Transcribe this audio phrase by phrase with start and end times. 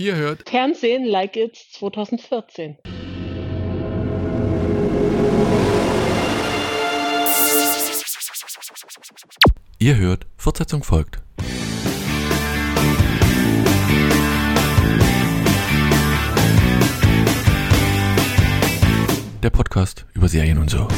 [0.00, 2.78] Ihr hört Fernsehen like it's 2014.
[9.78, 11.18] Ihr hört, Fortsetzung folgt.
[19.42, 20.88] Der Podcast über Serien und so.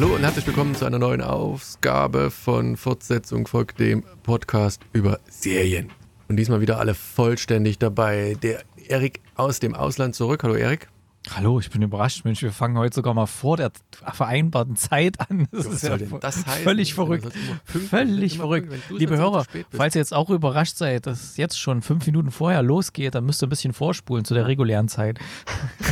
[0.00, 5.90] Hallo und herzlich willkommen zu einer neuen Ausgabe von Fortsetzung folgt dem Podcast über Serien.
[6.28, 8.36] Und diesmal wieder alle vollständig dabei.
[8.40, 10.44] Der Erik aus dem Ausland zurück.
[10.44, 10.86] Hallo Erik.
[11.34, 13.72] Hallo, ich bin überrascht, Mensch, wir fangen heute sogar mal vor der
[14.12, 15.48] vereinbarten Zeit an.
[15.50, 16.62] Das Was ist ja das heißen?
[16.62, 17.32] völlig verrückt.
[17.64, 18.72] Völlig verrückt.
[18.90, 22.62] Liebe Hörer, falls ihr jetzt auch überrascht seid, dass es jetzt schon fünf Minuten vorher
[22.62, 25.18] losgeht, dann müsst ihr ein bisschen vorspulen zu der regulären Zeit.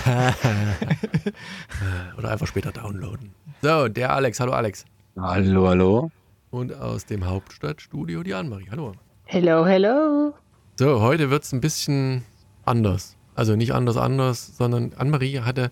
[2.16, 3.34] Oder einfach später downloaden.
[3.62, 4.40] So, der Alex.
[4.40, 4.84] Hallo Alex.
[5.18, 6.10] Hallo, hallo.
[6.50, 8.66] Und aus dem Hauptstadtstudio die Annemarie.
[8.70, 8.92] Hallo.
[9.24, 10.34] Hello, hello.
[10.78, 12.24] So, heute wird es ein bisschen
[12.64, 13.16] anders.
[13.34, 15.70] Also nicht anders, anders, sondern Annemarie hatte.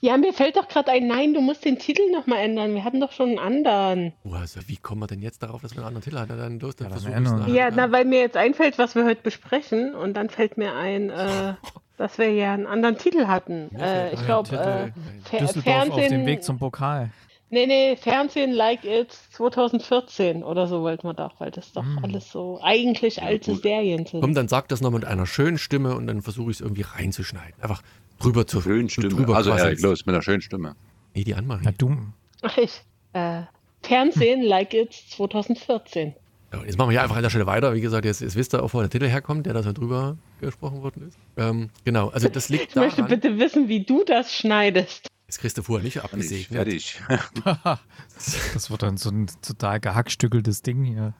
[0.00, 2.74] Ja, mir fällt doch gerade ein, nein, du musst den Titel nochmal ändern.
[2.74, 4.12] Wir hatten doch schon einen anderen.
[4.24, 6.38] Oh, also wie kommen wir denn jetzt darauf, dass wir einen anderen Titel hatten?
[6.38, 7.54] Dann los, dann Ja, dann versuch ändern ich's wir.
[7.54, 7.70] nachher.
[7.70, 9.94] Ja, na, weil mir jetzt einfällt, was wir heute besprechen.
[9.94, 11.54] Und dann fällt mir ein, äh,
[12.00, 13.68] dass wir ja einen anderen Titel hatten.
[13.72, 14.90] Mir Äh, ich glaube, äh,
[15.38, 16.26] Düsseldorf auf dem Fernsehen.
[16.26, 17.10] Weg zum Pokal.
[17.50, 21.98] Nee, nee, Fernsehen like it's 2014 oder so wollten wir doch, weil das doch Mm.
[22.04, 23.62] alles so eigentlich alte gut.
[23.62, 24.20] Serien sind.
[24.22, 26.82] Komm, dann sag das noch mit einer schönen Stimme und dann versuche ich es irgendwie
[26.82, 27.60] reinzuschneiden.
[27.60, 27.82] Einfach
[28.20, 29.14] drüber zu Schönen zu Stimme.
[29.16, 29.50] drüber Also.
[29.50, 30.74] Erik, los mit einer schönen Stimme.
[31.14, 31.62] Nee, die Annemarie.
[31.64, 31.96] Na du,
[32.42, 32.82] Ach, ich.
[33.12, 33.42] Äh,
[33.82, 36.14] Fernsehen like it's 2014.
[36.52, 37.74] Ja, jetzt machen wir hier einfach an der Stelle weiter.
[37.74, 40.16] Wie gesagt, jetzt, jetzt wisst ihr auch, wo der Titel herkommt, der da so drüber
[40.40, 41.16] gesprochen worden ist.
[41.36, 43.10] Ähm, genau, also das liegt Ich möchte daran.
[43.20, 45.06] bitte wissen, wie du das schneidest.
[45.28, 46.12] Das kriegst du vorher nicht Fertig.
[46.12, 46.48] abgesegnet.
[46.48, 47.00] Fertig.
[48.54, 51.14] das wird dann so ein total gehackstückeltes Ding hier.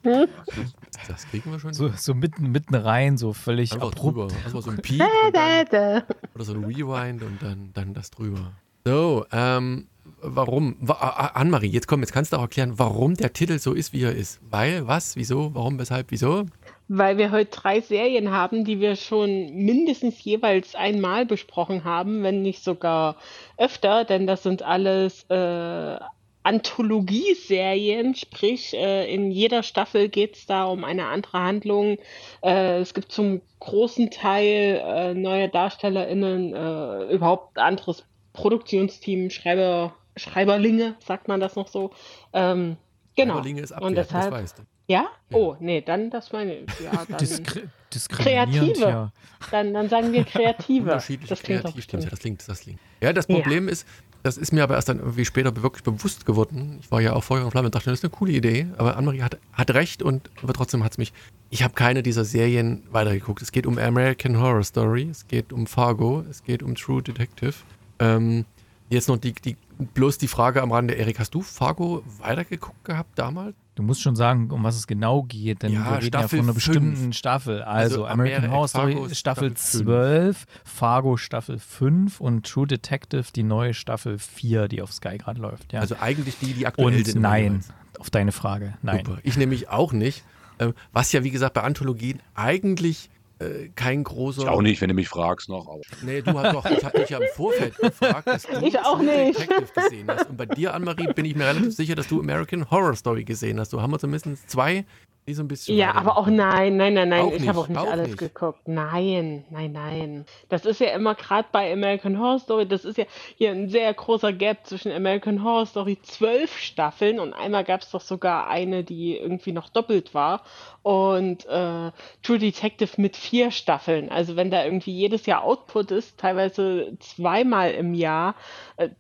[1.07, 1.73] Das kriegen wir schon.
[1.75, 4.17] So, so mitten, mitten rein, so völlig Einfach abrupt.
[4.17, 4.29] drüber.
[4.45, 6.15] Einfach so ein Peak Da, und da, dann, da.
[6.35, 8.51] oder so ein Rewind und dann, dann das drüber.
[8.85, 9.87] So, ähm,
[10.23, 10.77] warum?
[10.89, 14.15] Annemarie, jetzt komm, jetzt kannst du auch erklären, warum der Titel so ist, wie er
[14.15, 14.41] ist.
[14.51, 16.47] Weil, was, wieso, warum, weshalb, wieso?
[16.89, 22.43] Weil wir heute drei Serien haben, die wir schon mindestens jeweils einmal besprochen haben, wenn
[22.43, 23.17] nicht sogar
[23.57, 25.99] öfter, denn das sind alles äh,
[26.43, 31.99] Anthologieserien, sprich äh, in jeder Staffel geht es da um eine andere Handlung.
[32.43, 40.97] Äh, es gibt zum großen Teil äh, neue DarstellerInnen, äh, überhaupt anderes Produktionsteam, Schreiber, Schreiberlinge,
[41.05, 41.91] sagt man das noch so.
[42.33, 42.77] Ähm,
[43.17, 43.35] genau.
[43.35, 44.63] Schreiberlinge ist Und abwertend, das weißt du.
[44.89, 45.07] ja?
[45.33, 46.81] Oh, nee, dann das meine ich.
[46.81, 48.75] Ja, dann, Diskri Kreative.
[48.77, 49.13] hier.
[49.51, 50.91] dann, dann sagen wir Kreative.
[50.91, 52.05] Das klingt doch Kreativteams.
[52.05, 52.79] Ja, das klingt, das klingt.
[53.01, 53.35] Ja, das Ja.
[53.37, 53.87] Problem ist,
[54.23, 56.79] das ist mir aber erst dann irgendwie später wirklich bewusst geworden.
[56.83, 58.67] Ich war ja auch Feuer und Flamme und dachte, das ist eine coole Idee.
[58.77, 61.13] Aber Annemarie hat, hat recht und aber trotzdem hat es mich.
[61.49, 63.43] Ich habe keine dieser Serien weitergeguckt.
[63.43, 67.55] Es geht um American Horror Story, es geht um Fargo, es geht um True Detective.
[67.99, 68.45] Ähm,
[68.91, 69.57] jetzt noch die, die,
[69.95, 73.57] bloß die Frage am Rande, Erik, hast du Fargo weitergeguckt gehabt damals?
[73.77, 76.29] Du musst schon sagen, um was es genau geht, denn Ja, wir reden Staffel ja
[76.29, 76.55] von einer fünf.
[76.67, 77.63] bestimmten Staffel.
[77.63, 83.25] Also, Also American Ameri- Horror Story Staffel Staffel 12, Fargo Staffel 5 und True Detective
[83.35, 85.73] die neue Staffel 4, die auf Sky gerade läuft.
[85.73, 85.81] Ja.
[85.81, 87.23] Also eigentlich die, die aktuell und sind.
[87.23, 87.65] nein,
[87.99, 89.05] auf deine Frage, nein.
[89.07, 89.19] Super.
[89.23, 90.25] Ich nämlich auch nicht.
[90.59, 93.09] Ähm, was ja, wie gesagt, bei Anthologien eigentlich
[93.41, 94.43] äh, kein großer.
[94.43, 95.67] Ich auch nicht, wenn du mich fragst noch.
[95.67, 98.79] Aber Nee, du hast doch, ich habe dich ja im Vorfeld gefragt, dass du Ich
[98.79, 99.39] auch nicht.
[99.41, 100.29] Detective gesehen hast.
[100.29, 103.59] Und bei dir, Annemarie, bin ich mir relativ sicher, dass du American Horror Story gesehen
[103.59, 103.71] hast.
[103.71, 104.85] So haben wir zumindest zwei,
[105.31, 105.77] die so ein bisschen.
[105.77, 107.23] Ja, aber auch nein, nein, nein, nein.
[107.23, 108.19] Auch ich habe auch nicht auch alles nicht.
[108.19, 108.67] geguckt.
[108.67, 110.25] Nein, nein, nein.
[110.49, 113.05] Das ist ja immer gerade bei American Horror Story, das ist ja
[113.37, 117.91] hier ein sehr großer Gap zwischen American Horror Story zwölf Staffeln und einmal gab es
[117.91, 120.43] doch sogar eine, die irgendwie noch doppelt war
[120.83, 121.91] und äh,
[122.23, 124.11] True Detective mit vier Staffeln.
[124.11, 128.35] Also wenn da irgendwie jedes Jahr Output ist, teilweise zweimal im Jahr,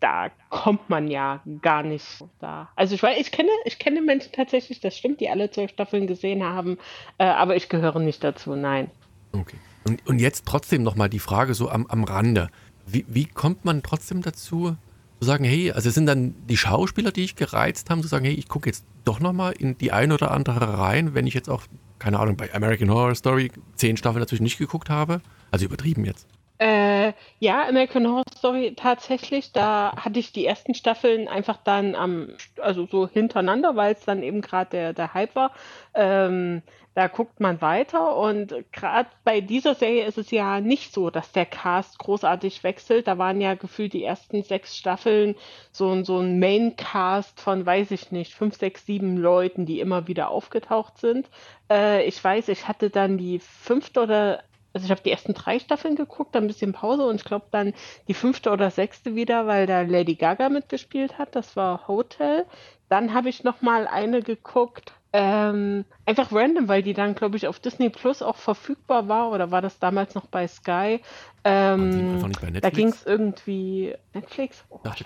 [0.00, 2.68] da kommt man ja gar nicht da.
[2.76, 6.06] Also ich weiß, ich kenne, ich kenne Menschen tatsächlich, das stimmt, die alle zwölf Staffeln
[6.06, 6.78] gesehen haben,
[7.18, 8.90] äh, aber ich gehöre nicht dazu, nein.
[9.32, 9.56] Okay.
[9.84, 12.48] Und, und jetzt trotzdem nochmal die Frage so am, am Rande.
[12.86, 14.76] Wie, wie kommt man trotzdem dazu,
[15.20, 18.24] zu sagen, hey, also es sind dann die Schauspieler, die ich gereizt haben, zu sagen,
[18.24, 21.48] hey, ich gucke jetzt doch nochmal in die ein oder andere rein, wenn ich jetzt
[21.48, 21.62] auch,
[21.98, 25.20] keine Ahnung, bei American Horror Story zehn Staffeln natürlich nicht geguckt habe.
[25.50, 26.26] Also übertrieben jetzt.
[26.60, 29.52] Äh, ja, American Horror Story tatsächlich.
[29.52, 32.28] Da hatte ich die ersten Staffeln einfach dann am,
[32.60, 35.52] also so hintereinander, weil es dann eben gerade der, der Hype war.
[35.94, 36.60] Ähm,
[36.94, 41.32] da guckt man weiter und gerade bei dieser Serie ist es ja nicht so, dass
[41.32, 43.06] der Cast großartig wechselt.
[43.06, 45.36] Da waren ja gefühlt die ersten sechs Staffeln
[45.72, 50.28] so, so ein Main-Cast von, weiß ich nicht, fünf, sechs, sieben Leuten, die immer wieder
[50.30, 51.30] aufgetaucht sind.
[51.70, 54.42] Äh, ich weiß, ich hatte dann die fünfte oder
[54.72, 57.46] also ich habe die ersten drei Staffeln geguckt, dann ein bisschen Pause und ich glaube
[57.50, 57.74] dann
[58.08, 61.34] die fünfte oder sechste wieder, weil da Lady Gaga mitgespielt hat.
[61.34, 62.46] Das war Hotel.
[62.88, 67.48] Dann habe ich noch mal eine geguckt, ähm, einfach random, weil die dann, glaube ich,
[67.48, 71.00] auf Disney Plus auch verfügbar war oder war das damals noch bei Sky?
[71.42, 74.64] Ähm, bei da ging es irgendwie Netflix.
[74.68, 74.96] Oh, Ach,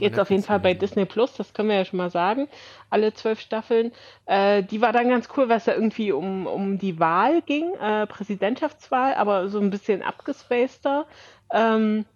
[0.00, 2.48] jetzt auf jeden Fall bei Disney Plus, das können wir ja schon mal sagen.
[2.90, 3.92] Alle zwölf Staffeln.
[4.26, 7.74] Äh, die war dann ganz cool, weil es da irgendwie um, um die Wahl ging,
[7.74, 11.06] äh, Präsidentschaftswahl, aber so ein bisschen abgespaceder.
[11.52, 12.06] Ähm,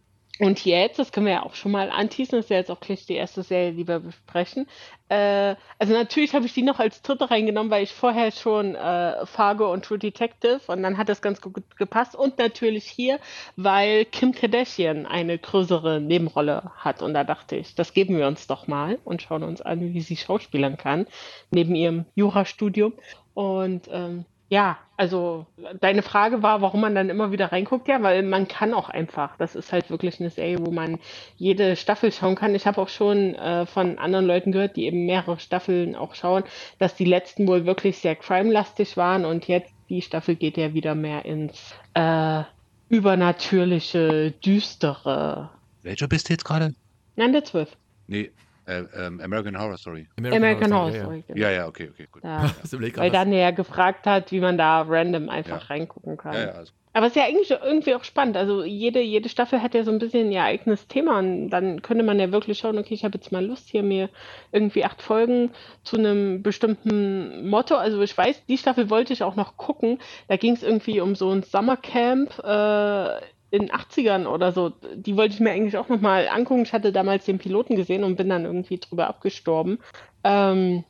[0.40, 2.80] und jetzt, das können wir ja auch schon mal anteasen, das ist ja jetzt auch
[2.80, 4.68] gleich die erste Serie, die wir besprechen.
[5.08, 9.26] Äh, also natürlich habe ich die noch als dritte reingenommen, weil ich vorher schon äh,
[9.26, 12.14] Fargo und True Detective und dann hat das ganz gut gepasst.
[12.14, 13.18] Und natürlich hier,
[13.56, 17.02] weil Kim Kardashian eine größere Nebenrolle hat.
[17.02, 20.00] Und da dachte ich, das geben wir uns doch mal und schauen uns an, wie
[20.00, 21.06] sie schauspielern kann,
[21.50, 22.92] neben ihrem Jurastudium.
[23.34, 25.46] Und ähm, ja, also
[25.80, 27.86] deine Frage war, warum man dann immer wieder reinguckt.
[27.86, 29.36] Ja, weil man kann auch einfach.
[29.36, 30.98] Das ist halt wirklich eine Serie, wo man
[31.36, 32.54] jede Staffel schauen kann.
[32.54, 36.44] Ich habe auch schon äh, von anderen Leuten gehört, die eben mehrere Staffeln auch schauen,
[36.78, 40.94] dass die letzten wohl wirklich sehr crime-lastig waren und jetzt die Staffel geht ja wieder
[40.94, 42.42] mehr ins äh,
[42.88, 45.50] übernatürliche, düstere.
[45.82, 46.74] Welcher bist du jetzt gerade?
[47.16, 47.76] Nein, der zwölf.
[48.06, 48.30] Nee,
[48.68, 50.06] äh, ähm, American Horror Story.
[50.18, 51.46] American, American Horror, Story, Story ja, genau.
[51.46, 51.50] ja.
[51.50, 52.22] ja, okay, okay, gut.
[52.22, 52.50] Ja,
[52.96, 55.66] weil dann ja gefragt hat, wie man da random einfach ja.
[55.66, 56.34] reingucken kann.
[56.34, 56.72] Ja, also.
[56.92, 58.36] Aber es ist ja eigentlich irgendwie auch spannend.
[58.36, 62.02] Also jede, jede Staffel hat ja so ein bisschen ihr eigenes Thema und dann könnte
[62.02, 64.08] man ja wirklich schauen, okay, ich habe jetzt mal Lust hier mir
[64.52, 65.50] irgendwie acht Folgen
[65.84, 67.76] zu einem bestimmten Motto.
[67.76, 69.98] Also ich weiß, die Staffel wollte ich auch noch gucken.
[70.26, 75.34] Da ging es irgendwie um so ein Summercamp äh, in 80ern oder so, die wollte
[75.34, 76.62] ich mir eigentlich auch nochmal angucken.
[76.62, 79.78] Ich hatte damals den Piloten gesehen und bin dann irgendwie drüber abgestorben.
[80.24, 80.84] Ähm,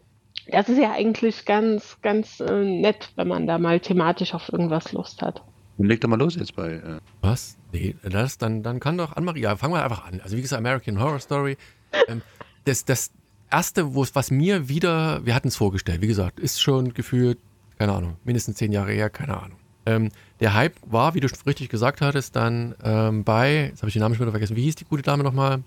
[0.50, 4.92] das ist ja eigentlich ganz, ganz äh, nett, wenn man da mal thematisch auf irgendwas
[4.92, 5.42] Lust hat.
[5.78, 6.72] Leg doch mal los jetzt bei.
[6.72, 7.56] Äh Was?
[7.72, 10.20] Nee, das, dann, dann kann doch Anne-Marie, ja, fangen wir einfach an.
[10.20, 11.56] Also wie gesagt, American Horror Story.
[12.08, 12.22] Ähm,
[12.64, 13.12] das, das
[13.50, 17.38] erste, was mir wieder, wir hatten es vorgestellt, wie gesagt, ist schon gefühlt,
[17.78, 19.58] keine Ahnung, mindestens zehn Jahre her, keine Ahnung.
[19.88, 23.94] Ähm, der Hype war, wie du richtig gesagt hattest, dann ähm, bei, jetzt habe ich
[23.94, 25.62] den Namen schon wieder vergessen, wie hieß die gute Dame nochmal?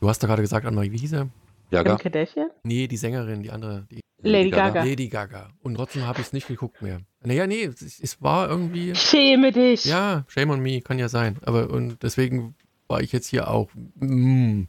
[0.00, 1.30] Du hast da gerade gesagt, Anne-Marie, wie hieß sie?
[1.70, 2.50] Kim Kardashian?
[2.62, 3.86] Nee, die Sängerin, die andere.
[3.90, 4.84] Die Lady Gaga.
[4.84, 5.48] Lady Gaga.
[5.62, 7.00] Und trotzdem habe ich es nicht geguckt mehr.
[7.22, 8.94] Naja, nee, es, es, war irgendwie.
[8.94, 9.84] Schäme dich!
[9.86, 11.38] Ja, shame on me, kann ja sein.
[11.44, 12.54] Aber und deswegen
[12.86, 13.70] war ich jetzt hier auch.
[13.96, 14.64] Mm,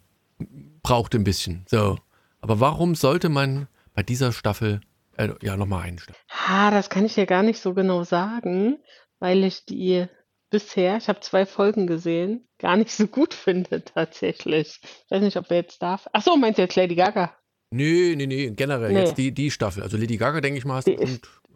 [0.82, 1.66] brauchte ein bisschen.
[1.68, 1.98] So.
[2.42, 4.82] Aber warum sollte man bei dieser Staffel
[5.18, 6.18] äh, ja, nochmal einstellen.
[6.48, 8.78] Ah, das kann ich dir gar nicht so genau sagen,
[9.20, 10.08] weil ich die
[10.50, 14.80] bisher, ich habe zwei Folgen gesehen, gar nicht so gut finde tatsächlich.
[14.84, 16.08] Ich weiß nicht, ob wir jetzt darf.
[16.14, 17.36] Ach so, meinst du jetzt Lady Gaga?
[17.72, 19.00] Nee, nee, nee, generell nee.
[19.00, 19.84] jetzt die, die Staffel.
[19.84, 20.96] Also Lady Gaga, denke ich mal, hast, du,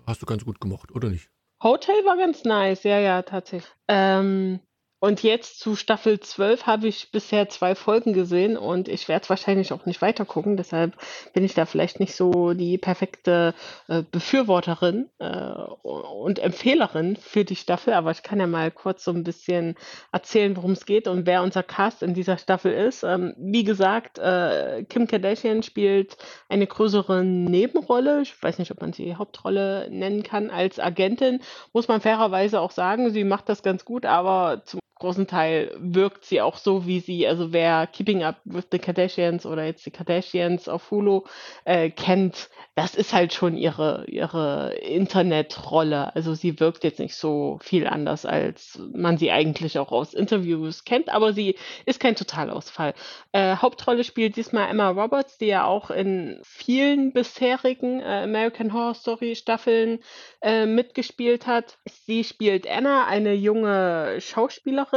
[0.05, 1.29] hast du ganz gut gemocht, oder nicht?
[1.61, 3.71] Hotel war ganz nice, ja, ja, tatsächlich.
[3.87, 4.59] Ähm,
[5.01, 9.29] und jetzt zu Staffel 12 habe ich bisher zwei Folgen gesehen und ich werde es
[9.29, 10.57] wahrscheinlich auch nicht weiter gucken.
[10.57, 10.93] Deshalb
[11.33, 13.53] bin ich da vielleicht nicht so die perfekte
[13.87, 15.53] äh, Befürworterin äh,
[15.83, 17.93] und Empfehlerin für die Staffel.
[17.93, 19.75] Aber ich kann ja mal kurz so ein bisschen
[20.11, 23.03] erzählen, worum es geht und wer unser Cast in dieser Staffel ist.
[23.03, 26.17] Ähm, wie gesagt, äh, Kim Kardashian spielt
[26.49, 28.21] eine größere Nebenrolle.
[28.23, 30.49] Ich weiß nicht, ob man sie Hauptrolle nennen kann.
[30.49, 31.39] Als Agentin
[31.71, 36.25] muss man fairerweise auch sagen, sie macht das ganz gut, aber zum großen Teil wirkt
[36.25, 39.91] sie auch so, wie sie, also wer Keeping Up with the Kardashians oder jetzt die
[39.91, 41.23] Kardashians auf Hulu
[41.63, 46.15] äh, kennt, das ist halt schon ihre, ihre Internetrolle.
[46.15, 50.83] Also sie wirkt jetzt nicht so viel anders, als man sie eigentlich auch aus Interviews
[50.83, 52.93] kennt, aber sie ist kein Totalausfall.
[53.31, 58.95] Äh, Hauptrolle spielt diesmal Emma Roberts, die ja auch in vielen bisherigen äh, American Horror
[58.95, 59.99] Story Staffeln
[60.41, 61.77] äh, mitgespielt hat.
[61.85, 64.88] Sie spielt Anna, eine junge Schauspielerin,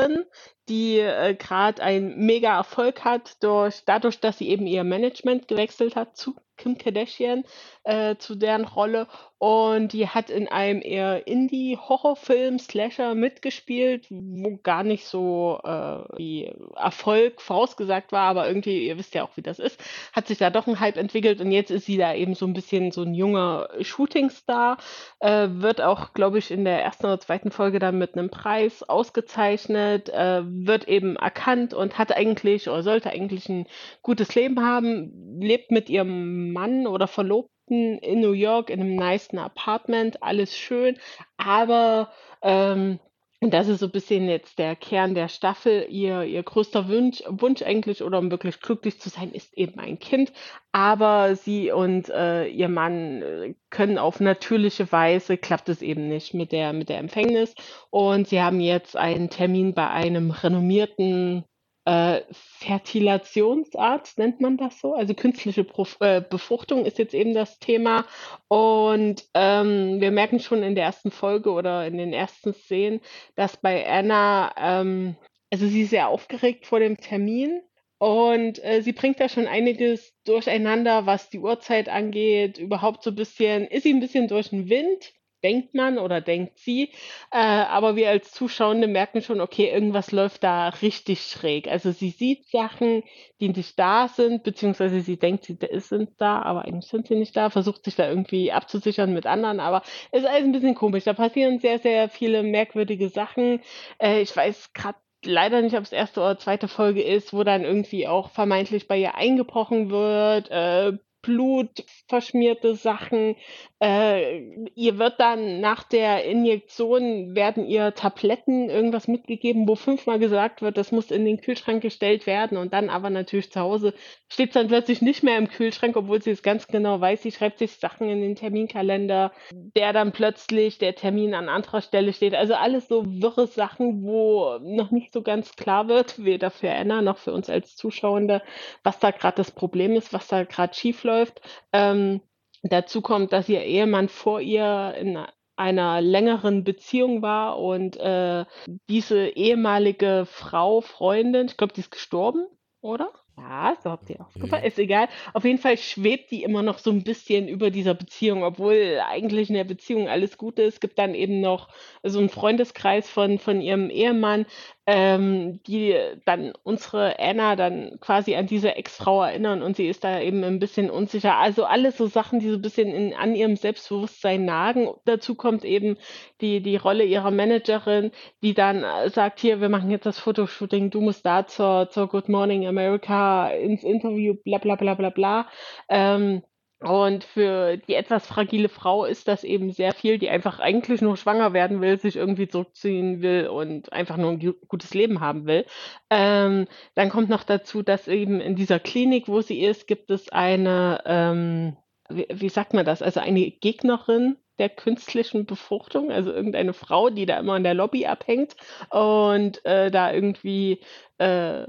[0.69, 5.97] die äh, gerade einen mega Erfolg hat durch dadurch, dass sie eben ihr Management gewechselt
[5.97, 7.45] hat zu Kim Kardashian,
[7.85, 9.09] äh, zu deren Rolle.
[9.45, 16.45] Und die hat in einem eher Indie-Horrorfilm, Slasher mitgespielt, wo gar nicht so äh,
[16.77, 19.83] Erfolg vorausgesagt war, aber irgendwie, ihr wisst ja auch, wie das ist,
[20.13, 22.53] hat sich da doch ein Hype entwickelt und jetzt ist sie da eben so ein
[22.53, 24.79] bisschen so ein junger Shootingstar,
[25.19, 28.85] äh, wird auch, glaube ich, in der ersten oder zweiten Folge dann mit einem Preis
[28.85, 33.67] ausgezeichnet, äh, wird eben erkannt und hat eigentlich oder sollte eigentlich ein
[34.03, 39.39] gutes Leben haben, lebt mit ihrem Mann oder Verlobten in New York in einem nicen
[39.39, 40.99] Apartment, alles schön,
[41.37, 42.11] aber
[42.43, 42.99] ähm,
[43.43, 45.87] und das ist so ein bisschen jetzt der Kern der Staffel.
[45.89, 49.99] Ihr, ihr größter Wunsch, Wunsch eigentlich, oder um wirklich glücklich zu sein, ist eben ein
[49.99, 50.33] Kind.
[50.71, 56.35] Aber sie und äh, ihr Mann äh, können auf natürliche Weise, klappt es eben nicht
[56.35, 57.57] mit der, mit der Empfängnis.
[57.91, 61.45] Und sie haben jetzt einen Termin bei einem renommierten
[61.85, 64.95] äh, Fertilationsarzt nennt man das so.
[64.95, 68.07] Also künstliche Prof äh, Befruchtung ist jetzt eben das Thema.
[68.49, 73.01] Und ähm, wir merken schon in der ersten Folge oder in den ersten Szenen,
[73.35, 75.17] dass bei Anna, ähm,
[75.51, 77.63] also sie ist sehr aufgeregt vor dem Termin.
[77.99, 82.59] Und äh, sie bringt da schon einiges durcheinander, was die Uhrzeit angeht.
[82.59, 85.13] Überhaupt so ein bisschen, ist sie ein bisschen durch den Wind
[85.43, 86.91] denkt man oder denkt sie.
[87.31, 91.69] Äh, aber wir als Zuschauende merken schon, okay, irgendwas läuft da richtig schräg.
[91.69, 93.03] Also sie sieht Sachen,
[93.41, 97.37] die nicht da sind, beziehungsweise sie denkt, sie sind da, aber eigentlich sind sie nicht
[97.37, 101.05] da, versucht sich da irgendwie abzusichern mit anderen, aber es ist alles ein bisschen komisch.
[101.05, 103.61] Da passieren sehr, sehr viele merkwürdige Sachen.
[103.99, 107.63] Äh, ich weiß gerade leider nicht, ob es erste oder zweite Folge ist, wo dann
[107.63, 113.37] irgendwie auch vermeintlich bei ihr eingebrochen wird, äh, Blut, verschmierte Sachen.
[113.81, 114.41] Äh,
[114.75, 120.77] ihr wird dann nach der Injektion werden ihr Tabletten irgendwas mitgegeben, wo fünfmal gesagt wird,
[120.77, 123.95] das muss in den Kühlschrank gestellt werden und dann aber natürlich zu Hause
[124.29, 127.23] steht es dann plötzlich nicht mehr im Kühlschrank, obwohl sie es ganz genau weiß.
[127.23, 132.13] Sie schreibt sich Sachen in den Terminkalender, der dann plötzlich der Termin an anderer Stelle
[132.13, 132.35] steht.
[132.35, 137.01] Also alles so wirre Sachen, wo noch nicht so ganz klar wird, weder für Anna
[137.01, 138.43] noch für uns als Zuschauende,
[138.83, 141.41] was da gerade das Problem ist, was da gerade schief läuft läuft.
[141.73, 142.21] Ähm,
[142.63, 145.19] dazu kommt, dass ihr Ehemann vor ihr in
[145.57, 148.45] einer längeren Beziehung war und äh,
[148.89, 152.47] diese ehemalige Frau, Freundin, ich glaube, die ist gestorben,
[152.81, 153.13] oder?
[153.37, 155.09] Ja, so habt ihr auch super, ist egal.
[155.33, 159.49] Auf jeden Fall schwebt die immer noch so ein bisschen über dieser Beziehung, obwohl eigentlich
[159.49, 160.75] in der Beziehung alles gut ist.
[160.75, 161.69] Es gibt dann eben noch
[162.03, 164.45] so einen Freundeskreis von, von ihrem Ehemann,
[164.87, 170.21] ähm, die dann unsere Anna dann quasi an diese Ex-Frau erinnern und sie ist da
[170.21, 171.37] eben ein bisschen unsicher.
[171.37, 174.89] Also alles so Sachen, die so ein bisschen in, an ihrem Selbstbewusstsein nagen.
[175.05, 175.97] Dazu kommt eben
[176.41, 178.11] die, die Rolle ihrer Managerin,
[178.43, 182.09] die dann äh, sagt, hier, wir machen jetzt das Fotoshooting, du musst da zur, zur
[182.09, 185.49] Good Morning America ins Interview, bla bla bla bla bla.
[185.89, 186.43] Ähm,
[186.83, 191.17] und für die etwas fragile Frau ist das eben sehr viel, die einfach eigentlich nur
[191.17, 195.65] schwanger werden will, sich irgendwie zurückziehen will und einfach nur ein gutes Leben haben will.
[196.11, 200.31] Ähm, dann kommt noch dazu, dass eben in dieser Klinik, wo sie ist, gibt es
[200.31, 201.77] eine, ähm,
[202.09, 207.27] wie, wie sagt man das, also eine Gegnerin der künstlichen Befruchtung, also irgendeine Frau, die
[207.27, 208.55] da immer in der Lobby abhängt
[208.91, 210.81] und äh, da irgendwie
[211.19, 211.65] äh,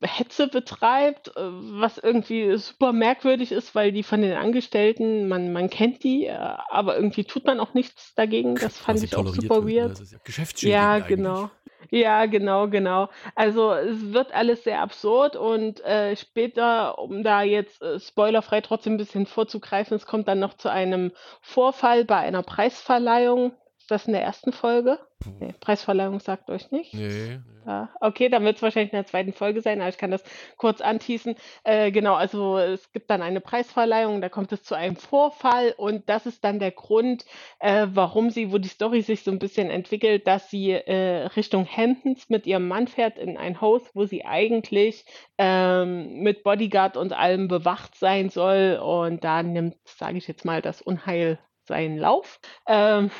[0.00, 5.70] Hetze betreibt, äh, was irgendwie super merkwürdig ist, weil die von den Angestellten, man, man
[5.70, 8.54] kennt die, äh, aber irgendwie tut man auch nichts dagegen.
[8.54, 9.74] Das fand ich auch super ne?
[9.74, 9.98] weird.
[9.98, 10.18] Ja
[10.70, 11.50] Ja, genau.
[11.90, 13.08] Ja, genau, genau.
[13.34, 18.94] Also es wird alles sehr absurd und äh, später, um da jetzt äh, spoilerfrei trotzdem
[18.94, 23.52] ein bisschen vorzugreifen, es kommt dann noch zu einem Vorfall bei einer Preisverleihung.
[23.92, 24.98] Das in der ersten Folge?
[25.38, 26.94] Nee, Preisverleihung sagt euch nicht.
[26.94, 27.40] Nee.
[27.66, 30.24] Ja, okay, dann wird es wahrscheinlich in der zweiten Folge sein, aber ich kann das
[30.56, 31.34] kurz anteasen.
[31.62, 36.08] Äh, genau, also es gibt dann eine Preisverleihung, da kommt es zu einem Vorfall und
[36.08, 37.26] das ist dann der Grund,
[37.60, 41.68] äh, warum sie, wo die Story sich so ein bisschen entwickelt, dass sie äh, Richtung
[41.68, 45.04] Hamptons mit ihrem Mann fährt in ein Haus, wo sie eigentlich
[45.36, 50.62] ähm, mit Bodyguard und allem bewacht sein soll und da nimmt, sage ich jetzt mal,
[50.62, 52.40] das Unheil seinen Lauf.
[52.66, 53.10] Ähm,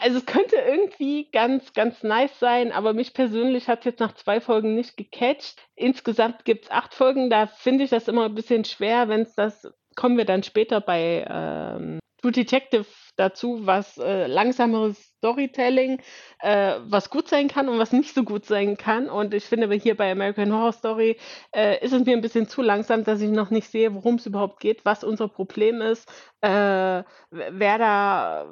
[0.00, 4.14] also es könnte irgendwie ganz, ganz nice sein, aber mich persönlich hat es jetzt nach
[4.14, 5.60] zwei Folgen nicht gecatcht.
[5.74, 9.34] Insgesamt gibt es acht Folgen, da finde ich das immer ein bisschen schwer, wenn es
[9.34, 16.00] das, kommen wir dann später bei ähm, True Detective dazu, was äh, langsameres Storytelling,
[16.40, 19.08] äh, was gut sein kann und was nicht so gut sein kann.
[19.08, 21.16] Und ich finde, hier bei American Horror Story
[21.54, 24.26] äh, ist es mir ein bisschen zu langsam, dass ich noch nicht sehe, worum es
[24.26, 26.10] überhaupt geht, was unser Problem ist,
[26.40, 28.46] äh, wer da,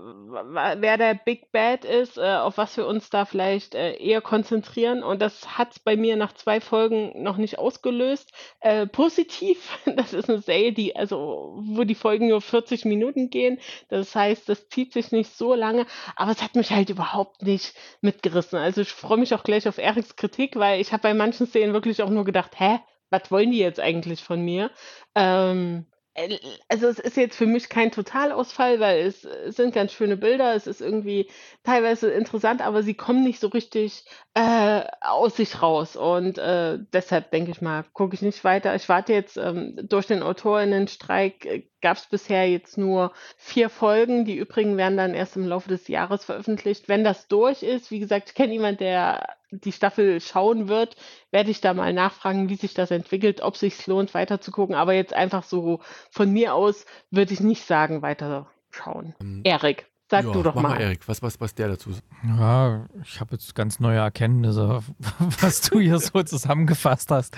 [0.79, 5.03] wer der Big Bad ist, äh, auf was wir uns da vielleicht äh, eher konzentrieren.
[5.03, 8.33] Und das hat es bei mir nach zwei Folgen noch nicht ausgelöst.
[8.61, 13.59] Äh, positiv, das ist eine Serie, die, also, wo die Folgen nur 40 Minuten gehen.
[13.89, 15.85] Das heißt, das zieht sich nicht so lange,
[16.15, 18.59] aber es hat mich halt überhaupt nicht mitgerissen.
[18.59, 21.73] Also ich freue mich auch gleich auf Eriks Kritik, weil ich habe bei manchen Szenen
[21.73, 22.79] wirklich auch nur gedacht, hä,
[23.11, 24.71] was wollen die jetzt eigentlich von mir?
[25.15, 26.39] Ähm, äh,
[26.69, 30.55] also es ist jetzt für mich kein Totalausfall, weil es, es sind ganz schöne Bilder,
[30.55, 31.31] es ist irgendwie
[31.65, 35.97] teilweise interessant, aber sie kommen nicht so richtig äh, aus sich raus.
[35.97, 38.75] Und äh, deshalb denke ich mal, gucke ich nicht weiter.
[38.75, 44.25] Ich warte jetzt ähm, durch den Autorinnenstreik äh, gab es bisher jetzt nur vier Folgen.
[44.25, 46.89] Die übrigen werden dann erst im Laufe des Jahres veröffentlicht.
[46.89, 50.97] Wenn das durch ist, wie gesagt, ich kenne jemanden, der die Staffel schauen wird,
[51.31, 54.75] werde ich da mal nachfragen, wie sich das entwickelt, ob sich lohnt, weiter zu gucken.
[54.75, 59.15] Aber jetzt einfach so von mir aus würde ich nicht sagen, weiter schauen.
[59.21, 59.87] Ähm, Erik.
[60.11, 60.63] Sag ja, du doch mal.
[60.63, 60.81] mal.
[60.81, 62.05] Erik, was, was, was der dazu sagt.
[62.27, 64.83] Ja, ich habe jetzt ganz neue Erkenntnisse,
[65.41, 67.37] was du hier so zusammengefasst hast.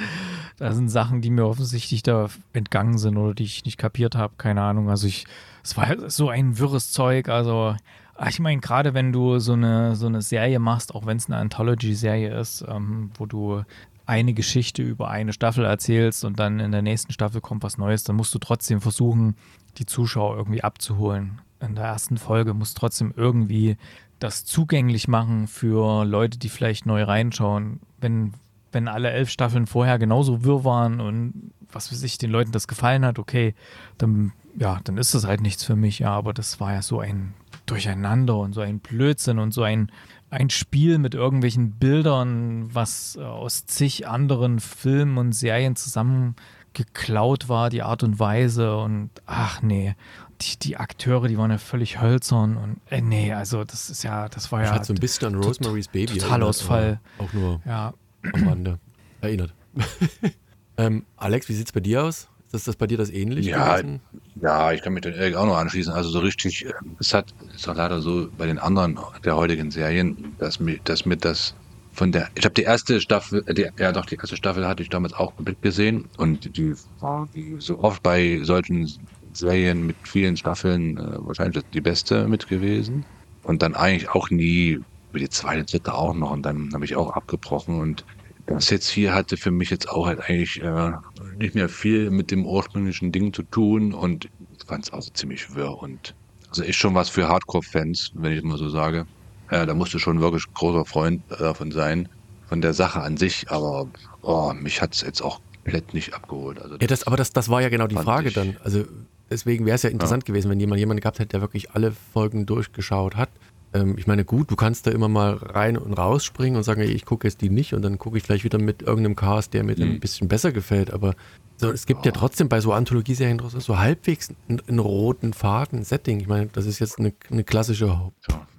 [0.56, 4.34] Da sind Sachen, die mir offensichtlich da entgangen sind oder die ich nicht kapiert habe.
[4.38, 4.88] Keine Ahnung.
[4.88, 5.26] Also ich,
[5.62, 7.28] es war so ein wirres Zeug.
[7.28, 7.76] Also
[8.16, 11.26] ah, ich meine, gerade wenn du so eine, so eine Serie machst, auch wenn es
[11.26, 13.64] eine Anthology-Serie ist, ähm, wo du
[14.06, 18.04] eine Geschichte über eine Staffel erzählst und dann in der nächsten Staffel kommt was Neues,
[18.04, 19.36] dann musst du trotzdem versuchen,
[19.76, 23.76] die Zuschauer irgendwie abzuholen in der ersten Folge muss trotzdem irgendwie
[24.18, 27.80] das zugänglich machen für Leute, die vielleicht neu reinschauen.
[28.00, 28.34] Wenn,
[28.70, 32.68] wenn alle elf Staffeln vorher genauso wirr waren und was weiß ich, den Leuten das
[32.68, 33.54] gefallen hat, okay,
[33.98, 37.00] dann, ja, dann ist das halt nichts für mich, ja, aber das war ja so
[37.00, 37.34] ein
[37.66, 39.90] Durcheinander und so ein Blödsinn und so ein,
[40.30, 46.36] ein Spiel mit irgendwelchen Bildern, was aus zig anderen Filmen und Serien zusammen
[46.74, 48.76] geklaut war, die Art und Weise.
[48.76, 49.94] Und ach nee
[50.42, 54.28] die, die Akteure, die waren ja völlig hölzern und äh, nee, also das ist ja,
[54.28, 54.74] das war ich ja.
[54.74, 56.18] Hat so ein bisschen an Rosemary's Baby.
[56.18, 57.00] Totalausfall.
[57.18, 57.94] Auch nur ja.
[58.32, 58.78] am Rande
[59.20, 59.54] erinnert.
[60.76, 62.28] ähm, Alex, wie sieht es bei dir aus?
[62.52, 64.00] Ist das bei dir das ähnlich ja, gewesen?
[64.42, 65.92] Ja, ich kann mich den Erik auch noch anschließen.
[65.92, 69.70] Also so richtig, äh, es hat, ist auch leider so bei den anderen der heutigen
[69.70, 71.54] Serien, dass mir, dass mir das
[71.92, 74.82] von der, ich habe die erste Staffel, äh, die, ja doch, die erste Staffel hatte
[74.82, 75.32] ich damals auch
[75.62, 78.90] gesehen und die war wie so oft bei solchen
[79.32, 83.04] Serien mit vielen Staffeln äh, wahrscheinlich die beste mit gewesen.
[83.42, 86.30] Und dann eigentlich auch nie über die zweite, dritte auch noch.
[86.30, 87.80] Und dann habe ich auch abgebrochen.
[87.80, 88.04] Und
[88.46, 90.92] das jetzt hier hatte für mich jetzt auch halt eigentlich äh,
[91.38, 93.92] nicht mehr viel mit dem ursprünglichen Ding zu tun.
[93.92, 94.26] Und
[94.58, 95.76] ich fand es auch ziemlich wirr.
[95.76, 96.14] Und
[96.48, 99.06] also ist schon was für Hardcore-Fans, wenn ich mal so sage.
[99.50, 102.08] Ja, da musst du schon wirklich großer Freund davon sein,
[102.46, 103.50] von der Sache an sich.
[103.50, 103.88] Aber
[104.22, 106.60] oh, mich hat es jetzt auch komplett nicht abgeholt.
[106.60, 108.56] Also ja, das, aber das, das war ja genau die Frage dann.
[108.62, 108.84] Also
[109.32, 110.26] deswegen wäre es ja interessant ja.
[110.26, 113.30] gewesen, wenn jemand jemanden gehabt hätte, der wirklich alle Folgen durchgeschaut hat.
[113.74, 117.04] Ähm, ich meine, gut, du kannst da immer mal rein und rausspringen und sagen, ich
[117.04, 119.76] gucke jetzt die nicht und dann gucke ich gleich wieder mit irgendeinem Cast, der mir
[119.76, 119.92] mhm.
[119.92, 120.92] ein bisschen besser gefällt.
[120.92, 121.14] Aber
[121.56, 122.04] so, es gibt oh.
[122.04, 126.20] ja trotzdem bei so Anthologieserien so halbwegs einen, einen roten Faden, Setting.
[126.20, 128.12] Ich meine, das ist jetzt eine, eine klassische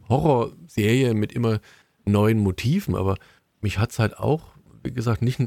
[0.09, 1.59] Horrorserie mit immer
[2.05, 3.17] neuen Motiven, aber
[3.61, 4.51] mich hat es halt auch,
[4.83, 5.39] wie gesagt, nicht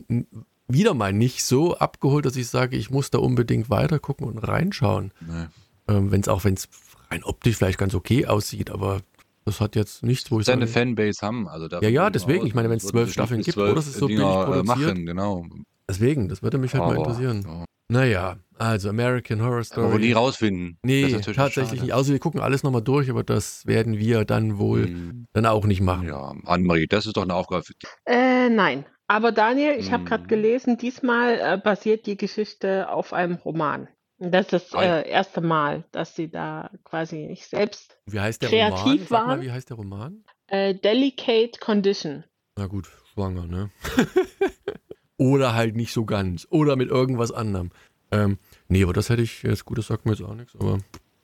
[0.69, 4.39] wieder mal nicht so abgeholt, dass ich sage, ich muss da unbedingt weiter gucken und
[4.39, 5.13] reinschauen.
[5.21, 5.47] Nee.
[5.89, 6.69] Ähm, wenn es auch, wenn es
[7.11, 9.01] rein optisch vielleicht ganz okay aussieht, aber
[9.45, 12.47] das hat jetzt nichts, wo ich Seine sage, Fanbase haben, also Ja, ja, deswegen.
[12.47, 14.67] Ich meine, wenn es zwölf Staffeln gibt, oder es ist so billig äh, produziert.
[14.67, 15.47] Machen, genau.
[15.89, 17.47] Deswegen, das würde mich halt oh, mal interessieren.
[17.49, 17.65] Oh.
[17.89, 19.87] Naja, also American Horror Story.
[19.87, 20.79] Aber nie rausfinden.
[20.83, 21.95] Nee, tatsächlich nicht.
[21.95, 25.27] Also wir gucken alles nochmal durch, aber das werden wir dann wohl hm.
[25.33, 26.09] dann auch nicht machen.
[26.09, 27.89] Ja, Annemarie, das ist doch eine Aufgabe für dich.
[28.07, 28.85] Äh, nein.
[29.09, 30.29] Aber Daniel, ich habe gerade hm.
[30.29, 33.89] gelesen, diesmal äh, basiert die Geschichte auf einem Roman.
[34.19, 38.49] Das ist das äh, erste Mal, dass sie da quasi nicht selbst Wie heißt der
[38.49, 39.11] kreativ Roman?
[39.11, 39.27] waren.
[39.27, 40.25] mal, wie heißt der Roman?
[40.47, 42.25] Äh, Delicate Condition.
[42.57, 43.71] Na gut, schwanger, ne?
[45.19, 46.47] Oder halt nicht so ganz.
[46.51, 47.71] Oder mit irgendwas anderem.
[48.11, 48.39] Ähm,
[48.69, 50.79] nee, aber das hätte ich jetzt gut, das sagt mir jetzt auch nichts, aber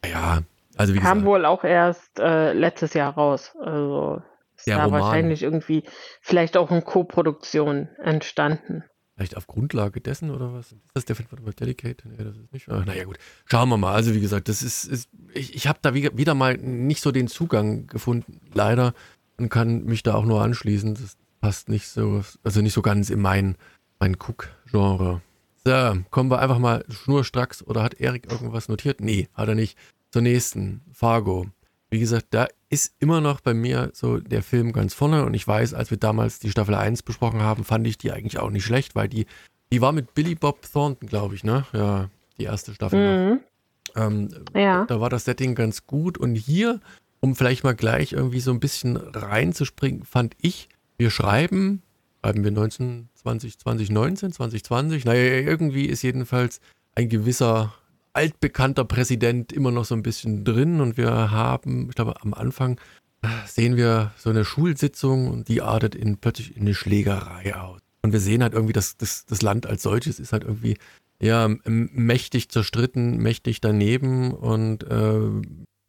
[0.05, 0.43] ja,
[0.77, 1.27] also wie Kam gesagt.
[1.27, 3.55] wohl auch erst äh, letztes Jahr raus.
[3.61, 4.23] Also
[4.63, 5.01] ist der da Roman.
[5.01, 5.83] wahrscheinlich irgendwie
[6.21, 8.85] vielleicht auch in Co-Produktion entstanden.
[9.17, 10.73] Vielleicht auf Grundlage dessen oder was?
[10.73, 12.09] Ist das der Film von Delicate?
[12.09, 12.69] Nee, das ist nicht.
[12.69, 13.19] Ach, naja, gut.
[13.45, 13.93] Schauen wir mal.
[13.93, 14.85] Also, wie gesagt, das ist.
[14.85, 18.95] ist ich ich habe da wieder, wieder mal nicht so den Zugang gefunden, leider.
[19.37, 20.95] Und kann mich da auch nur anschließen.
[20.95, 23.57] Das passt nicht so, also nicht so ganz in mein,
[23.99, 25.21] mein Cook-Genre.
[25.65, 27.63] So, kommen wir einfach mal schnurstracks.
[27.63, 29.01] Oder hat Erik irgendwas notiert?
[29.01, 29.77] Nee, hat er nicht.
[30.11, 30.83] Zur nächsten.
[30.93, 31.49] Fargo.
[31.93, 35.47] Wie gesagt, da ist immer noch bei mir so der Film ganz vorne und ich
[35.47, 38.65] weiß, als wir damals die Staffel 1 besprochen haben, fand ich die eigentlich auch nicht
[38.65, 39.27] schlecht, weil die,
[39.71, 41.67] die war mit Billy Bob Thornton, glaube ich, ne?
[41.75, 43.35] Ja, die erste Staffel.
[43.35, 43.41] Mhm.
[43.95, 44.87] Ähm, ja.
[44.87, 46.81] Da war das Setting ganz gut und hier,
[47.21, 51.83] um vielleicht mal gleich irgendwie so ein bisschen reinzuspringen, fand ich, wir schreiben,
[52.23, 56.63] schreiben wir 19, 20, 2019, 2020, naja, irgendwie ist jedenfalls
[56.95, 57.75] ein gewisser
[58.13, 62.79] altbekannter Präsident immer noch so ein bisschen drin und wir haben, ich glaube, am Anfang
[63.47, 67.81] sehen wir so eine Schulsitzung und die artet in, plötzlich in eine Schlägerei aus.
[68.03, 70.77] Und wir sehen halt irgendwie, dass das, das Land als solches ist halt irgendwie
[71.21, 75.31] ja mächtig zerstritten, mächtig daneben und äh,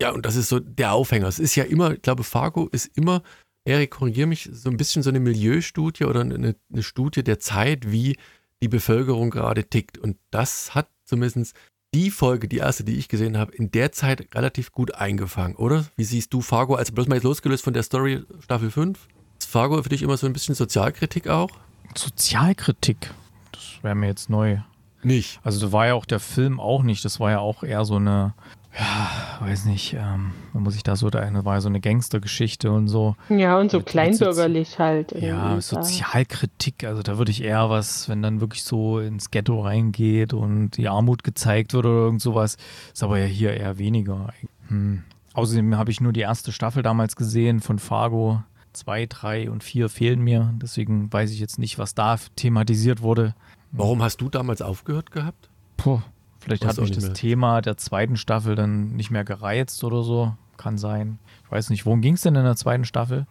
[0.01, 1.27] ja, und das ist so der Aufhänger.
[1.27, 3.23] Es ist ja immer, ich glaube, Fargo ist immer,
[3.65, 7.91] Erik, korrigier mich, so ein bisschen so eine Milieustudie oder eine, eine Studie der Zeit,
[7.91, 8.17] wie
[8.62, 9.97] die Bevölkerung gerade tickt.
[9.97, 11.55] Und das hat zumindest
[11.93, 15.86] die Folge, die erste, die ich gesehen habe, in der Zeit relativ gut eingefangen, oder?
[15.95, 19.08] Wie siehst du Fargo, also bloß mal jetzt losgelöst von der Story Staffel 5?
[19.39, 21.49] Ist Fargo für dich immer so ein bisschen Sozialkritik auch?
[21.95, 23.13] Sozialkritik?
[23.51, 24.60] Das wäre mir jetzt neu.
[25.03, 25.39] Nicht.
[25.43, 27.97] Also da war ja auch der Film auch nicht, das war ja auch eher so
[27.97, 28.34] eine
[28.77, 29.09] ja,
[29.39, 33.15] weiß nicht, ähm, man muss ich da so, da war so eine Gangstergeschichte und so.
[33.29, 35.12] Ja, und so mit, kleinbürgerlich mit halt.
[35.12, 40.33] Ja, Sozialkritik, also da würde ich eher was, wenn dann wirklich so ins Ghetto reingeht
[40.33, 42.57] und die Armut gezeigt wird oder irgend sowas,
[42.91, 44.33] ist aber ja hier eher weniger.
[44.69, 45.03] Hm.
[45.33, 48.41] Außerdem habe ich nur die erste Staffel damals gesehen von Fargo.
[48.71, 53.36] Zwei, drei und vier fehlen mir, deswegen weiß ich jetzt nicht, was da thematisiert wurde.
[53.71, 55.49] Warum hast du damals aufgehört gehabt?
[55.77, 56.01] Puh,
[56.43, 57.13] Vielleicht hat mich das mehr.
[57.13, 60.36] Thema der zweiten Staffel dann nicht mehr gereizt oder so.
[60.58, 61.19] Kann sein.
[61.45, 63.25] Ich weiß nicht, worum ging es denn in der zweiten Staffel?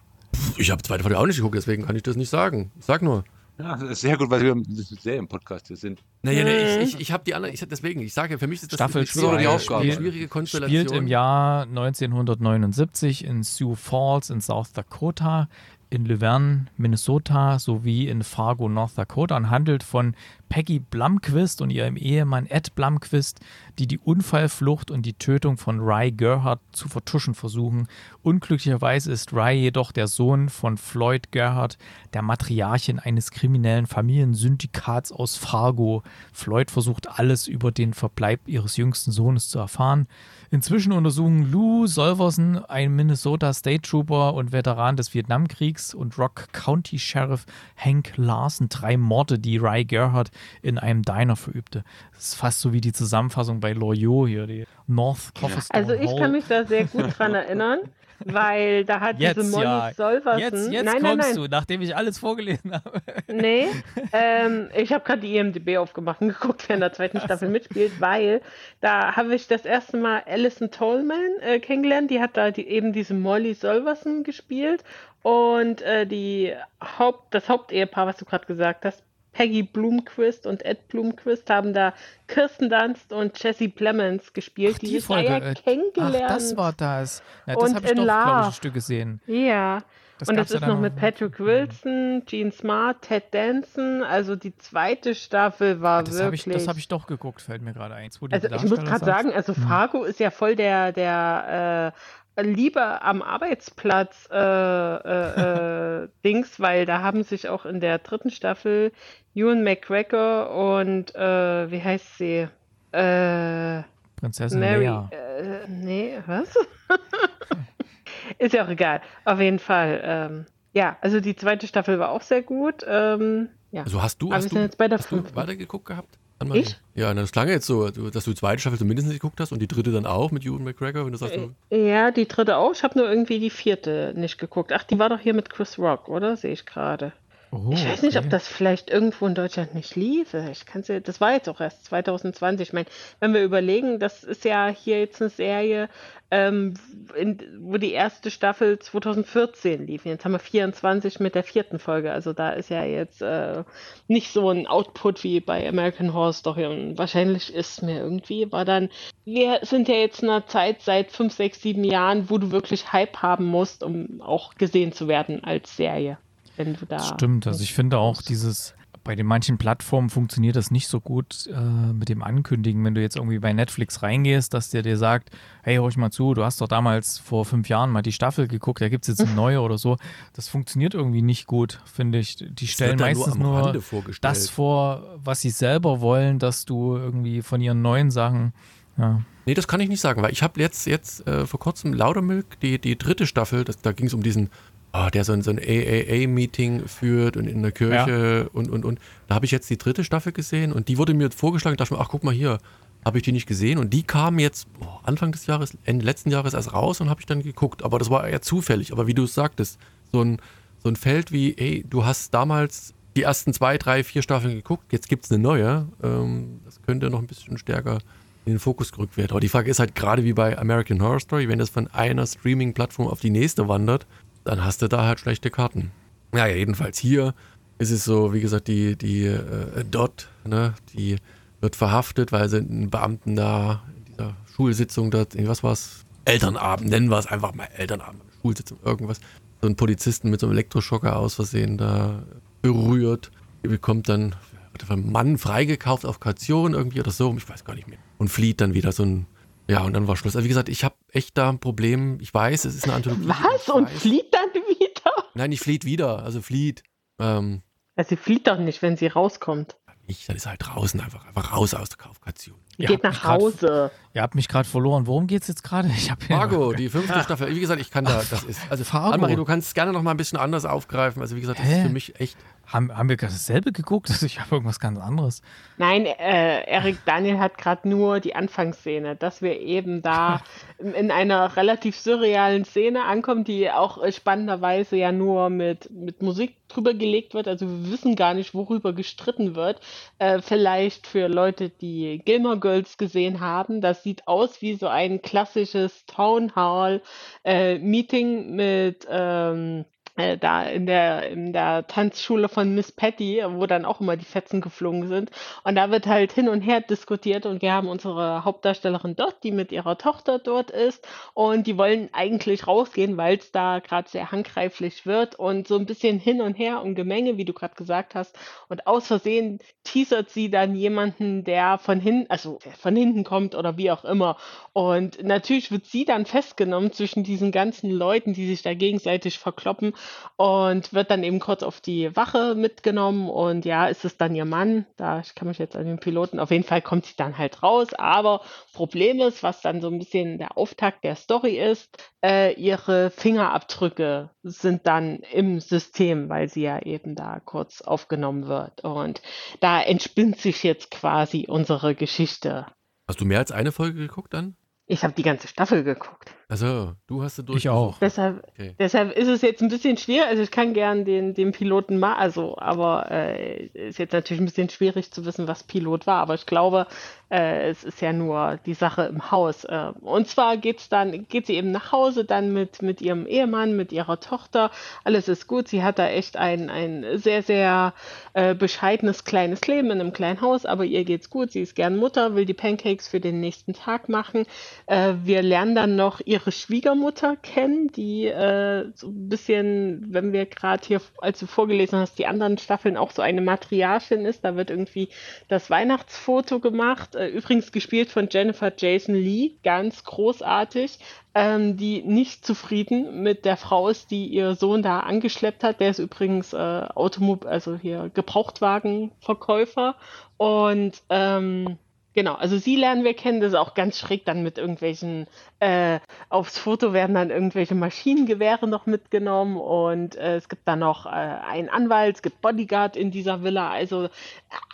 [0.57, 2.71] Ich habe zweite Folge auch nicht geguckt, deswegen kann ich das nicht sagen.
[2.79, 3.23] Ich sag nur.
[3.59, 6.03] Ja, das ist sehr gut, weil wir im Serien-Podcast hier sind.
[6.23, 8.71] Naja, nee, ich, ich, ich habe die anderen, ich, deswegen, ich sage, für mich ist
[8.71, 9.83] das Staffel 2 die Aufgabe.
[9.83, 10.87] Spiel, schwierige Konstellation.
[10.87, 15.49] Spielt im Jahr 1979 in Sioux Falls in South Dakota
[15.93, 20.15] in Luverne, Minnesota sowie in Fargo, North Dakota und handelt von
[20.49, 23.39] Peggy Blumquist und ihrem Ehemann Ed Blumquist,
[23.79, 27.87] die die Unfallflucht und die Tötung von Rye Gerhardt zu vertuschen versuchen.
[28.21, 31.79] Unglücklicherweise ist Rye jedoch der Sohn von Floyd Gerhardt,
[32.13, 36.03] der Matriarchin eines kriminellen Familiensyndikats aus Fargo.
[36.31, 40.07] Floyd versucht alles über den Verbleib ihres jüngsten Sohnes zu erfahren.
[40.53, 46.99] Inzwischen untersuchen Lou Solverson, ein Minnesota State Trooper und Veteran des Vietnamkriegs, und Rock County
[46.99, 50.29] Sheriff Hank Larson drei Morde, die Rye Gerhardt
[50.61, 51.83] in einem Diner verübte.
[52.13, 56.15] Das ist fast so wie die Zusammenfassung bei Loyot hier, die North Cofferstone Also ich
[56.15, 57.79] kann mich da sehr gut dran erinnern.
[58.25, 59.91] Weil da hat jetzt, diese Molly ja.
[59.95, 60.39] Solversen.
[60.39, 61.35] Jetzt, jetzt nein, kommst nein, nein.
[61.35, 63.01] du, nachdem ich alles vorgelesen habe.
[63.27, 63.67] Nee,
[64.13, 67.99] ähm, ich habe gerade die IMDb aufgemacht und geguckt, wer in der zweiten Staffel mitspielt,
[67.99, 68.41] weil
[68.81, 72.11] da habe ich das erste Mal Alison Tolman äh, kennengelernt.
[72.11, 74.83] Die hat da die, eben diese Molly Solversen gespielt
[75.21, 76.53] und äh, die
[76.99, 79.03] Haupt, das Hauptehepaar, was du gerade gesagt hast,
[79.33, 81.93] Peggy Blumquist und Ed Blumquist haben da
[82.27, 85.29] Kirsten Dunst und Jesse Plemons gespielt, Ach, die, die sich Folge.
[85.29, 86.25] ja kennengelernt.
[86.25, 87.21] Ach, das war das.
[87.45, 89.21] Ja, das habe ich doch, glaube ich, ein Stück gesehen.
[89.27, 89.83] Ja.
[90.19, 94.03] Das und das ist noch mit Patrick Wilson, Gene Smart, Ted Danson.
[94.03, 96.41] Also die zweite Staffel war ah, das wirklich.
[96.43, 98.09] Hab ich, das habe ich doch geguckt, fällt mir gerade ein.
[98.31, 99.63] Also ich muss gerade sagen, also hm.
[99.63, 100.05] Fargo hm.
[100.05, 101.99] ist ja voll der, der äh,
[102.37, 108.31] lieber am Arbeitsplatz äh, äh, äh, Dings, weil da haben sich auch in der dritten
[108.31, 108.91] Staffel
[109.35, 112.47] Ewan McGregor und äh, wie heißt sie?
[112.91, 113.83] Äh,
[114.17, 115.09] Prinzessin Mary, Leia.
[115.11, 116.53] Äh, nee, was?
[118.37, 119.01] Ist ja auch egal.
[119.25, 120.01] Auf jeden Fall.
[120.03, 122.83] Ähm, ja, also die zweite Staffel war auch sehr gut.
[122.87, 123.83] Ähm, ja.
[123.83, 126.17] Also hast du, hast, du, jetzt bei der hast du weitergeguckt gehabt?
[126.51, 126.77] Ich?
[126.95, 129.59] Ja, das klang jetzt so, dass du die zweite Staffel zumindest nicht geguckt hast und
[129.59, 131.35] die dritte dann auch mit Ewan McGregor, wenn du sagst.
[131.35, 132.73] Du äh, ja, die dritte auch.
[132.73, 134.71] Ich habe nur irgendwie die vierte nicht geguckt.
[134.73, 136.37] Ach, die war doch hier mit Chris Rock, oder?
[136.37, 137.13] Sehe ich gerade.
[137.53, 140.47] Oh, ich weiß nicht, ob das vielleicht irgendwo in Deutschland nicht liefe.
[140.51, 142.69] Ich kann's ja, das war jetzt auch erst 2020.
[142.69, 142.87] Ich meine,
[143.19, 145.87] wenn wir überlegen, das ist ja hier jetzt eine Serie,
[146.31, 146.73] ähm,
[147.15, 150.03] in, wo die erste Staffel 2014 lief.
[150.03, 152.11] Jetzt haben wir 24 mit der vierten Folge.
[152.11, 153.63] Also da ist ja jetzt äh,
[154.07, 156.65] nicht so ein Output wie bei American Horror Story.
[156.65, 158.89] Und wahrscheinlich ist mir irgendwie, war dann,
[159.25, 162.91] wir sind ja jetzt in einer Zeit seit 5, 6, 7 Jahren, wo du wirklich
[162.91, 166.17] Hype haben musst, um auch gesehen zu werden als Serie
[166.57, 166.99] wenn du da.
[166.99, 171.47] Stimmt, also ich finde auch dieses, bei den manchen Plattformen funktioniert das nicht so gut
[171.47, 175.31] äh, mit dem Ankündigen, wenn du jetzt irgendwie bei Netflix reingehst, dass der dir sagt,
[175.61, 178.47] hey, hör ich mal zu, du hast doch damals vor fünf Jahren mal die Staffel
[178.47, 179.97] geguckt, da gibt es jetzt eine neue oder so.
[180.33, 182.37] Das funktioniert irgendwie nicht gut, finde ich.
[182.37, 183.81] Die stellen meistens nur, nur
[184.21, 188.53] das vor, was sie selber wollen, dass du irgendwie von ihren neuen Sachen
[188.97, 189.21] Ja.
[189.45, 192.61] Nee, das kann ich nicht sagen, weil ich habe jetzt, jetzt äh, vor kurzem Laudermilk,
[192.61, 194.49] die, die dritte Staffel, das, da ging es um diesen,
[194.93, 198.99] oh, der so ein, so ein AAA-Meeting führt und in der Kirche und, und, und.
[199.27, 201.99] Da habe ich jetzt die dritte Staffel gesehen und die wurde mir vorgeschlagen, dachte mir,
[201.99, 202.59] ach guck mal hier,
[203.03, 203.79] habe ich die nicht gesehen?
[203.79, 207.19] Und die kam jetzt oh, Anfang des Jahres, Ende letzten Jahres erst raus und habe
[207.19, 209.79] ich dann geguckt, aber das war eher zufällig, aber wie du es sagtest,
[210.11, 210.37] so ein,
[210.81, 214.91] so ein Feld wie, ey, du hast damals die ersten zwei, drei, vier Staffeln geguckt,
[214.91, 217.99] jetzt gibt es eine neue, ähm, das könnte noch ein bisschen stärker
[218.45, 219.31] in den Fokus gerückt werden.
[219.31, 222.27] Aber die Frage ist halt gerade wie bei American Horror Story, wenn das von einer
[222.27, 224.05] Streaming-Plattform auf die nächste wandert,
[224.43, 225.91] dann hast du da halt schlechte Karten.
[226.31, 227.33] Naja, jedenfalls hier
[227.77, 231.17] ist es so, wie gesagt, die, die äh, Dot, ne, die
[231.61, 236.05] wird verhaftet, weil sie einen Beamten da in dieser Schulsitzung dort, was war's?
[236.25, 239.19] Elternabend, nennen wir es einfach mal Elternabend, Schulsitzung, irgendwas.
[239.61, 242.23] So einen Polizisten mit so einem Elektroschocker aus Versehen da
[242.61, 243.31] berührt.
[243.63, 244.35] Die bekommt dann
[244.73, 247.99] wird vom Mann freigekauft auf Kaution irgendwie oder so, ich weiß gar nicht mehr.
[248.17, 249.25] Und flieht dann wieder so ein,
[249.73, 250.35] ja, und dann war Schluss.
[250.35, 252.17] Also wie gesagt, ich habe echt da ein Problem.
[252.21, 253.27] Ich weiß, es ist eine Anthologie.
[253.27, 253.69] Was?
[253.69, 255.27] Und flieht dann wieder?
[255.33, 256.83] Nein, nicht flieht wieder, also flieht.
[257.19, 257.61] Ähm,
[257.97, 259.75] Ja, sie flieht doch nicht, wenn sie rauskommt.
[260.07, 262.57] nicht, dann ist halt draußen einfach, einfach raus aus der Kaufkaution.
[262.75, 263.91] Sie Ihr geht nach grad- Hause.
[264.13, 265.05] Ihr habt mich gerade verloren.
[265.07, 265.87] Worum geht's jetzt gerade?
[265.95, 267.55] Ich habe Fargo, die fünfte Staffel.
[267.55, 269.11] Wie gesagt, ich kann da, das ist, also Fargo.
[269.13, 271.21] Annemarie, du kannst es gerne noch mal ein bisschen anders aufgreifen.
[271.21, 271.77] Also wie gesagt, das Hä?
[271.77, 272.35] ist für mich echt,
[272.73, 274.09] Haben, haben wir gerade dasselbe geguckt?
[274.13, 275.41] Also ich habe irgendwas ganz anderes.
[275.77, 280.41] Nein, äh, Erik Daniel hat gerade nur die Anfangsszene, dass wir eben da
[280.77, 286.55] in einer relativ surrealen Szene ankommen, die auch äh, spannenderweise ja nur mit, mit Musik
[286.67, 287.47] drüber gelegt wird.
[287.47, 289.79] Also wir wissen gar nicht, worüber gestritten wird.
[290.19, 295.21] Äh, vielleicht für Leute, die Gilmore Girls gesehen haben, das sieht aus wie so ein
[295.21, 297.01] klassisches Town Hall
[297.43, 303.65] äh, Meeting mit ähm, äh, da in der, in der Tanzschule von Miss Patty, wo
[303.65, 305.31] dann auch immer die Fetzen geflogen sind.
[305.63, 309.51] Und da wird halt hin und her diskutiert und wir haben unsere Hauptdarstellerin dort, die
[309.51, 314.31] mit ihrer Tochter dort ist und die wollen eigentlich rausgehen, weil es da gerade sehr
[314.31, 318.13] handgreiflich wird und so ein bisschen hin und her und Gemenge, wie du gerade gesagt
[318.13, 318.37] hast.
[318.69, 323.77] Und aus Versehen teasert sie dann jemanden, der von hinten, also von hinten kommt oder
[323.77, 324.37] wie auch immer.
[324.73, 329.93] Und natürlich wird sie dann festgenommen zwischen diesen ganzen Leuten, die sich da gegenseitig verkloppen
[330.35, 334.45] und wird dann eben kurz auf die Wache mitgenommen und ja, ist es dann ihr
[334.45, 337.37] Mann, da ich kann mich jetzt an den Piloten, auf jeden Fall kommt sie dann
[337.37, 338.41] halt raus, aber
[338.73, 344.31] Problem ist, was dann so ein bisschen der Auftakt der Story ist, äh, ihre Fingerabdrücke
[344.43, 349.21] sind dann im System, weil sie ja eben da kurz aufgenommen wird und
[349.59, 352.65] da entspinnt sich jetzt quasi unsere Geschichte.
[353.07, 354.55] hast du mehr als eine Folge geguckt dann?
[354.85, 356.31] Ich habe die ganze Staffel geguckt.
[356.49, 357.59] Also, du hast sie durch.
[357.63, 357.97] Ich auch.
[357.99, 358.75] Deshalb, Okay.
[358.77, 360.27] deshalb ist es jetzt ein bisschen schwer.
[360.27, 364.45] Also ich kann gern den, den Piloten mal, also, aber äh, ist jetzt natürlich ein
[364.45, 366.17] bisschen schwierig zu wissen, was Pilot war.
[366.19, 366.85] Aber ich glaube,
[367.33, 369.63] äh, es ist ja nur die Sache im Haus.
[369.63, 373.75] Äh, und zwar geht's dann, geht sie eben nach Hause dann mit, mit ihrem Ehemann,
[373.75, 374.69] mit ihrer Tochter.
[375.03, 375.67] Alles ist gut.
[375.67, 377.93] Sie hat da echt ein, ein sehr, sehr
[378.33, 381.51] äh, bescheidenes kleines Leben in einem kleinen Haus, aber ihr geht's gut.
[381.51, 384.45] Sie ist gern Mutter, will die Pancakes für den nächsten Tag machen.
[384.85, 390.45] Äh, wir lernen dann noch ihre Schwiegermutter kennen, die äh, so ein bisschen, wenn wir
[390.45, 394.43] gerade hier, als du vorgelesen hast, die anderen Staffeln auch so eine Matriarchin ist.
[394.43, 395.09] Da wird irgendwie
[395.47, 397.15] das Weihnachtsfoto gemacht.
[397.23, 400.99] Äh, übrigens gespielt von Jennifer Jason Lee, ganz großartig.
[401.35, 405.79] Ähm, die nicht zufrieden mit der Frau ist, die ihr Sohn da angeschleppt hat.
[405.79, 409.95] Der ist übrigens äh, Automobil, also hier Gebrauchtwagenverkäufer.
[410.37, 411.77] Und ähm,
[412.15, 415.25] Genau, also sie lernen wir kennen, das ist auch ganz schräg dann mit irgendwelchen,
[415.63, 415.99] äh,
[416.29, 421.09] aufs Foto werden dann irgendwelche Maschinengewehre noch mitgenommen und äh, es gibt dann noch äh,
[421.09, 424.09] einen Anwalt, es gibt Bodyguard in dieser Villa, also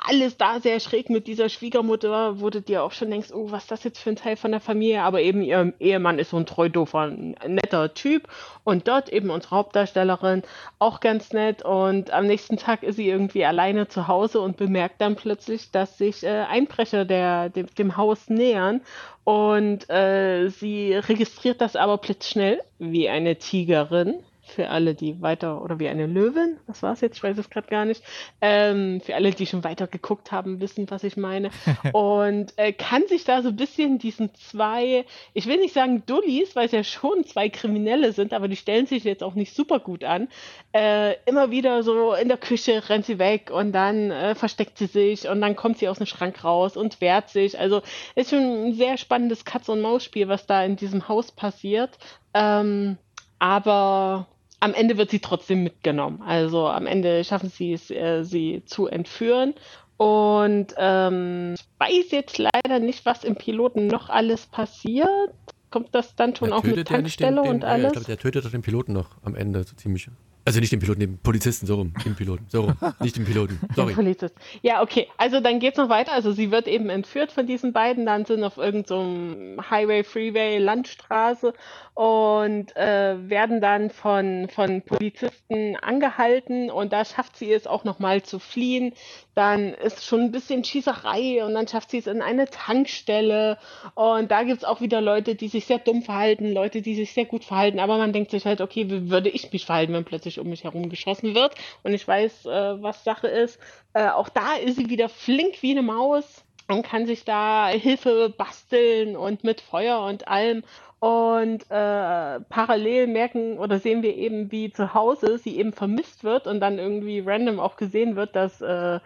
[0.07, 3.71] alles da sehr schräg mit dieser Schwiegermutter, du dir auch schon denkst, oh, was ist
[3.71, 6.45] das jetzt für ein Teil von der Familie, aber eben ihr Ehemann ist so ein
[6.45, 8.27] treu doofer, netter Typ
[8.63, 10.43] und dort eben unsere Hauptdarstellerin
[10.79, 11.63] auch ganz nett.
[11.63, 15.97] Und am nächsten Tag ist sie irgendwie alleine zu Hause und bemerkt dann plötzlich, dass
[15.97, 18.81] sich äh, Einbrecher der, dem, dem Haus nähern
[19.29, 24.23] und äh, sie registriert das aber blitzschnell wie eine Tigerin.
[24.49, 27.17] Für alle, die weiter, oder wie eine Löwin, was war es jetzt?
[27.17, 28.03] Ich weiß es gerade gar nicht.
[28.41, 31.51] Ähm, für alle, die schon weiter geguckt haben, wissen, was ich meine.
[31.93, 36.55] Und äh, kann sich da so ein bisschen diesen zwei, ich will nicht sagen Dullis,
[36.55, 39.79] weil es ja schon zwei Kriminelle sind, aber die stellen sich jetzt auch nicht super
[39.79, 40.27] gut an.
[40.73, 44.87] Äh, immer wieder so in der Küche rennt sie weg und dann äh, versteckt sie
[44.87, 47.59] sich und dann kommt sie aus dem Schrank raus und wehrt sich.
[47.59, 47.81] Also
[48.15, 51.97] ist schon ein sehr spannendes Katz-und-Maus-Spiel, was da in diesem Haus passiert.
[52.33, 52.97] Ähm,
[53.39, 54.27] aber
[54.59, 56.21] am Ende wird sie trotzdem mitgenommen.
[56.21, 59.53] Also am Ende schaffen sie es, äh, sie zu entführen.
[59.97, 65.31] Und ähm, ich weiß jetzt leider nicht, was im Piloten noch alles passiert.
[65.71, 67.91] Kommt das dann schon Der auch mit nicht den, Tankstelle den, und ja, Ich alles?
[67.93, 70.09] glaube, der tötet doch den Piloten noch am Ende so ziemlich.
[70.49, 71.93] Also nicht den Piloten, den Polizisten, so rum.
[72.03, 72.75] Den Piloten, so rum.
[73.01, 73.59] Nicht den Piloten.
[73.75, 73.93] Sorry.
[73.93, 74.33] Polizist.
[74.63, 75.07] Ja, okay.
[75.15, 76.11] Also dann geht's noch weiter.
[76.11, 81.53] Also sie wird eben entführt von diesen beiden, dann sind auf irgendeinem Highway, Freeway, Landstraße
[81.99, 88.23] und äh, werden dann von, von Polizisten angehalten und da schafft sie es auch nochmal
[88.23, 88.93] zu fliehen.
[89.35, 93.57] Dann ist schon ein bisschen Schießerei und dann schafft sie es in eine Tankstelle
[93.95, 97.25] und da gibt's auch wieder Leute, die sich sehr dumm verhalten, Leute, die sich sehr
[97.25, 100.38] gut verhalten, aber man denkt sich halt, okay, wie würde ich mich verhalten, wenn plötzlich
[100.39, 103.59] um mich herum geschossen wird und ich weiß, äh, was Sache ist.
[103.93, 108.33] Äh, auch da ist sie wieder flink wie eine Maus und kann sich da Hilfe
[108.35, 110.63] basteln und mit Feuer und allem.
[110.99, 116.45] Und äh, parallel merken oder sehen wir eben, wie zu Hause sie eben vermisst wird
[116.45, 118.99] und dann irgendwie random auch gesehen wird, dass äh,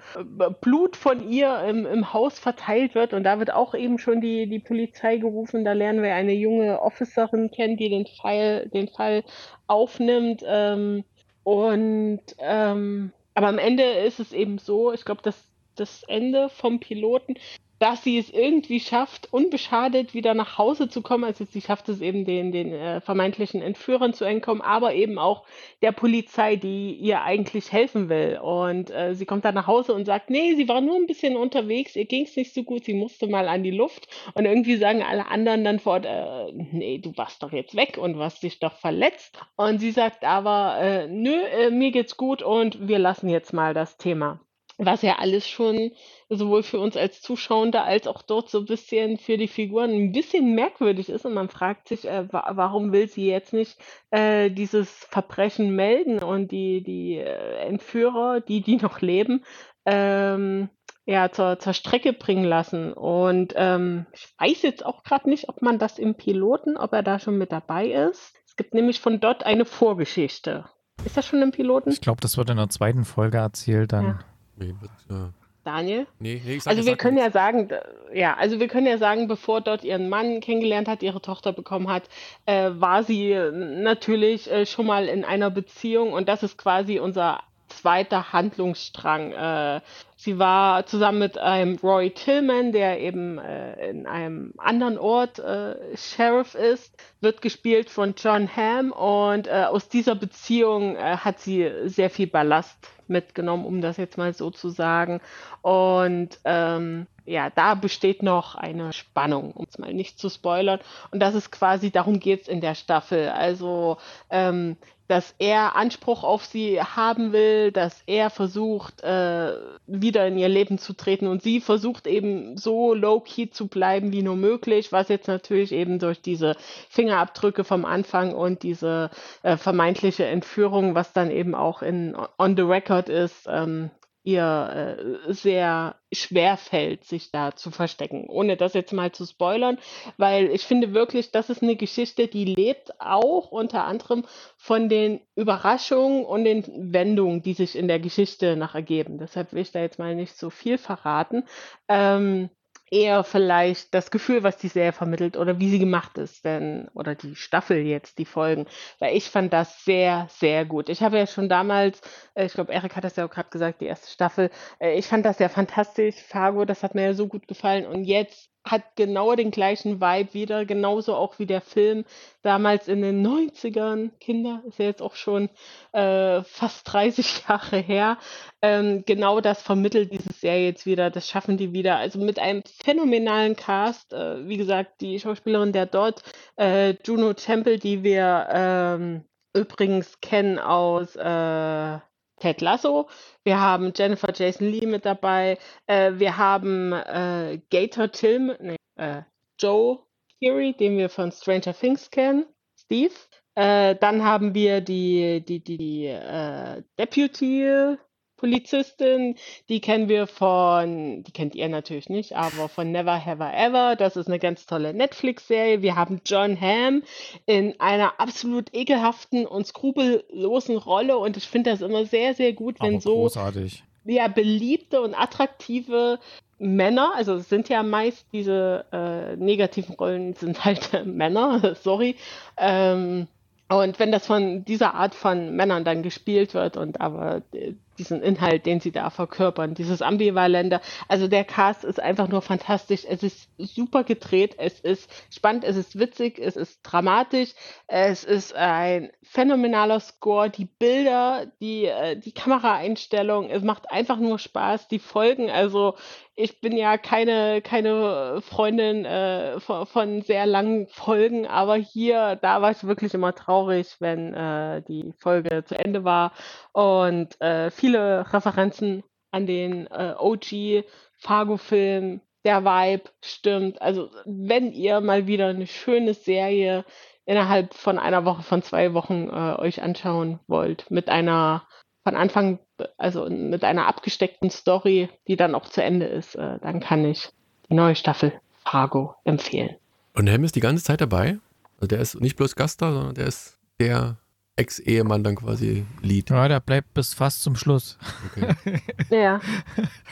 [0.62, 3.14] Blut von ihr im, im Haus verteilt wird.
[3.14, 5.66] Und da wird auch eben schon die, die Polizei gerufen.
[5.66, 9.24] Da lernen wir eine junge Officerin kennen, die den Fall, den Fall
[9.68, 10.44] aufnimmt.
[10.48, 11.04] Ähm,
[11.44, 16.80] und ähm, aber am Ende ist es eben so, ich glaube, dass das Ende vom
[16.80, 17.36] Piloten,
[17.84, 21.26] dass sie es irgendwie schafft, unbeschadet wieder nach Hause zu kommen.
[21.26, 25.44] Also sie schafft es eben, den, den äh, vermeintlichen Entführern zu entkommen, aber eben auch
[25.82, 28.40] der Polizei, die ihr eigentlich helfen will.
[28.42, 31.36] Und äh, sie kommt dann nach Hause und sagt, nee, sie war nur ein bisschen
[31.36, 34.08] unterwegs, ihr ging es nicht so gut, sie musste mal an die Luft.
[34.34, 38.18] Und irgendwie sagen alle anderen dann fort, äh, nee, du warst doch jetzt weg und
[38.18, 39.42] hast dich doch verletzt.
[39.58, 43.74] Und sie sagt aber, äh, nö, äh, mir geht's gut und wir lassen jetzt mal
[43.74, 44.40] das Thema
[44.78, 45.92] was ja alles schon
[46.30, 50.12] sowohl für uns als Zuschauende als auch dort so ein bisschen für die Figuren ein
[50.12, 53.78] bisschen merkwürdig ist und man fragt sich, äh, wa warum will sie jetzt nicht
[54.12, 59.44] äh, dieses Verbrechen melden und die, die äh, Entführer, die, die noch leben,
[59.86, 60.70] ähm,
[61.06, 62.94] ja, zur, zur Strecke bringen lassen.
[62.94, 67.04] Und ähm, ich weiß jetzt auch gerade nicht, ob man das im Piloten, ob er
[67.04, 68.34] da schon mit dabei ist.
[68.48, 70.66] Es gibt nämlich von dort eine Vorgeschichte.
[71.06, 71.90] Ist das schon im Piloten?
[71.90, 74.06] Ich glaube, das wird in der zweiten Folge erzählt dann.
[74.06, 74.20] Ja.
[74.64, 75.32] Nee, wird, äh,
[75.64, 76.08] Daniel?
[76.20, 77.34] nee, nee, ich sag, Also wir können ja nichts.
[77.34, 77.80] sagen, d-
[78.14, 81.90] ja, also wir können ja sagen, bevor dort ihren Mann kennengelernt hat, ihre Tochter bekommen
[81.90, 82.04] hat,
[82.46, 87.42] äh, war sie natürlich äh, schon mal in einer Beziehung und das ist quasi unser
[87.70, 89.32] zweiter Handlungsstrang.
[89.32, 89.82] Äh,
[90.24, 95.76] sie war zusammen mit einem Roy Tillman, der eben äh, in einem anderen Ort äh,
[95.98, 101.70] Sheriff ist, wird gespielt von John Hamm und äh, aus dieser Beziehung äh, hat sie
[101.86, 105.20] sehr viel Ballast mitgenommen, um das jetzt mal so zu sagen.
[105.62, 110.80] Und ähm, ja, da besteht noch eine Spannung, um es mal nicht zu spoilern.
[111.12, 113.30] Und das ist quasi, darum geht's in der Staffel.
[113.30, 113.98] Also,
[114.30, 119.54] ähm, dass er Anspruch auf sie haben will, dass er versucht, äh,
[119.86, 124.24] wieder in ihr Leben zu treten und sie versucht eben so low-key zu bleiben wie
[124.24, 126.56] nur möglich, was jetzt natürlich eben durch diese
[126.90, 129.10] Fingerabdrücke vom Anfang und diese
[129.44, 133.92] äh, vermeintliche Entführung, was dann eben auch in On the Record ist, ähm,
[134.24, 138.28] ihr äh, sehr schwer fällt, sich da zu verstecken.
[138.30, 139.78] Ohne das jetzt mal zu spoilern,
[140.18, 144.26] weil ich finde wirklich, das ist eine Geschichte, die lebt auch unter anderem
[144.58, 149.18] von den Überraschungen und den Wendungen, die sich in der Geschichte nach ergeben.
[149.18, 151.44] Deshalb will ich da jetzt mal nicht so viel verraten.
[151.88, 152.50] Ähm,
[152.94, 157.16] eher vielleicht das Gefühl, was die Serie vermittelt oder wie sie gemacht ist, denn oder
[157.16, 158.68] die Staffel jetzt, die Folgen,
[159.00, 160.90] weil ich fand das sehr, sehr gut.
[160.90, 162.02] Ich habe ja schon damals,
[162.36, 165.08] äh, ich glaube, Erik hat das ja auch gerade gesagt, die erste Staffel, äh, ich
[165.08, 167.86] fand das ja fantastisch, Fargo, das hat mir ja so gut gefallen.
[167.88, 172.06] Und jetzt hat genau den gleichen Vibe wieder, genauso auch wie der Film
[172.42, 174.12] damals in den 90ern.
[174.20, 175.50] Kinder, ist ja jetzt auch schon
[175.92, 178.18] äh, fast 30 Jahre her.
[178.62, 181.98] Ähm, genau das vermittelt diese Serie jetzt wieder, das schaffen die wieder.
[181.98, 184.14] Also mit einem phänomenalen Cast.
[184.14, 186.24] Äh, wie gesagt, die Schauspielerin der dort,
[186.58, 192.00] äh, Juno Temple, die wir ähm, übrigens kennen aus äh,
[192.40, 193.08] Ted Lasso.
[193.44, 195.58] Wir haben Jennifer Jason Lee mit dabei.
[195.88, 199.22] Äh, wir haben äh, Gator Tillman, nee, äh,
[199.60, 200.00] Joe
[200.40, 202.46] Keery, den wir von Stranger Things kennen.
[202.78, 203.14] Steve.
[203.56, 207.98] Äh, dann haben wir die, die, die, die äh, Deputy
[208.38, 209.36] Polizistin,
[209.70, 213.96] die kennen wir von, die kennt ihr natürlich nicht, aber von Never Have I Ever.
[213.96, 215.82] Das ist eine ganz tolle Netflix-Serie.
[215.82, 217.04] Wir haben John Hamm
[217.46, 222.80] in einer absolut ekelhaften und skrupellosen Rolle und ich finde das immer sehr, sehr gut,
[222.82, 223.84] wenn Aber so großartig.
[224.06, 226.20] ja, beliebte und attraktive
[226.60, 232.16] Männer, also es sind ja meist diese äh, negativen Rollen, sind halt Männer, sorry.
[232.58, 233.28] Ähm,
[233.70, 238.22] und wenn das von dieser Art von Männern dann gespielt wird und aber äh, diesen
[238.22, 240.82] Inhalt, den sie da verkörpern, dieses Ambivalente.
[241.08, 243.06] Also der Cast ist einfach nur fantastisch.
[243.08, 247.54] Es ist super gedreht, es ist spannend, es ist witzig, es ist dramatisch,
[247.88, 254.38] es ist ein phänomenaler Score, die Bilder, die, äh, die Kameraeinstellung, es macht einfach nur
[254.38, 255.96] Spaß, die Folgen, also
[256.36, 262.62] ich bin ja keine, keine Freundin äh, von, von sehr langen Folgen, aber hier, da
[262.62, 266.32] war ich wirklich immer traurig, wenn äh, die Folge zu Ende war.
[266.72, 270.86] Und äh, viele Referenzen an den äh, OG
[271.18, 273.82] Fargo-Film, der Vibe stimmt.
[273.82, 276.86] Also, wenn ihr mal wieder eine schöne Serie
[277.26, 281.64] innerhalb von einer Woche, von zwei Wochen äh, euch anschauen wollt, mit einer
[282.04, 282.60] von Anfang,
[282.98, 287.30] also mit einer abgesteckten Story, die dann auch zu Ende ist, äh, dann kann ich
[287.70, 288.34] die neue Staffel
[288.66, 289.76] Fargo empfehlen.
[290.14, 291.38] Und Helm ist die ganze Zeit dabei?
[291.78, 294.18] Also der ist nicht bloß Gast da, sondern der ist der
[294.56, 296.30] Ex-Ehemann dann quasi Lead.
[296.30, 297.98] Ja, der bleibt bis fast zum Schluss.
[298.36, 298.82] Okay.
[299.10, 299.40] Ja.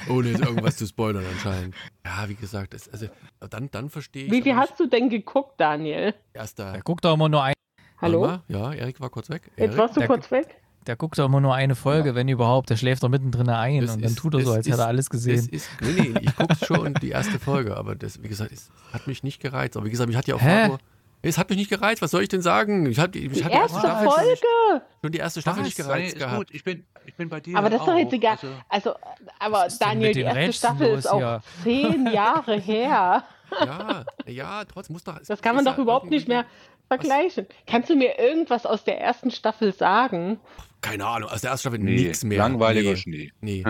[0.10, 1.76] Ohne jetzt irgendwas zu spoilern anscheinend.
[2.06, 3.08] Ja, wie gesagt, das, also
[3.50, 4.32] dann, dann verstehe ich.
[4.32, 6.14] Wie viel hast du denn geguckt, Daniel?
[6.34, 6.72] Erster.
[6.74, 7.54] Der guckt doch immer nur ein,
[8.00, 8.22] Hallo?
[8.22, 8.42] Mal.
[8.48, 9.44] Ja, Erik war kurz weg.
[9.58, 9.78] Jetzt Erik?
[9.78, 10.48] warst du der- kurz weg?
[10.88, 12.72] der guckt doch immer nur eine Folge, wenn überhaupt.
[12.72, 14.80] Der schläft doch mittendrin ein Das und dann ist- tut er so, das als hätte
[14.82, 15.50] er alles Es gesehen.
[15.50, 19.06] ist, nee, nee, ich gucke schon die erste Folge, aber das, wie gesagt, es hat
[19.06, 19.78] mich nicht gereizt.
[19.78, 20.62] Aber wie gesagt, ich hatte ja auch Hä?
[20.62, 20.78] Fargo.
[21.24, 22.86] Es hat mich nicht gereizt, was soll ich denn sagen?
[22.88, 24.86] Ich habe Die ich hab erste Staffel schon, Folge!
[25.02, 25.66] schon die erste Staffel Was?
[25.66, 26.38] nicht gereizt ist gehabt.
[26.38, 26.48] gut.
[26.52, 27.58] Ich bin, ich bin bei dir.
[27.58, 28.14] Aber das ist doch jetzt auch.
[28.14, 28.38] egal.
[28.70, 28.96] Also, Also,
[29.40, 33.24] aber Was Daniel, die erste Rätseln Staffel ist auch zehn Jahre her.
[33.60, 35.20] Ja, ja, trotzdem muss doch.
[35.28, 36.46] Das kann man doch überhaupt nicht mehr
[36.88, 37.46] vergleichen.
[37.68, 40.40] Kannst du mir irgendwas aus der ersten Staffel sagen?
[40.82, 42.40] Keine Ahnung, aus der ersten Staffel nee, nichts mehr.
[42.40, 43.32] langweiliger nee, Schnee.
[43.42, 43.64] Nee.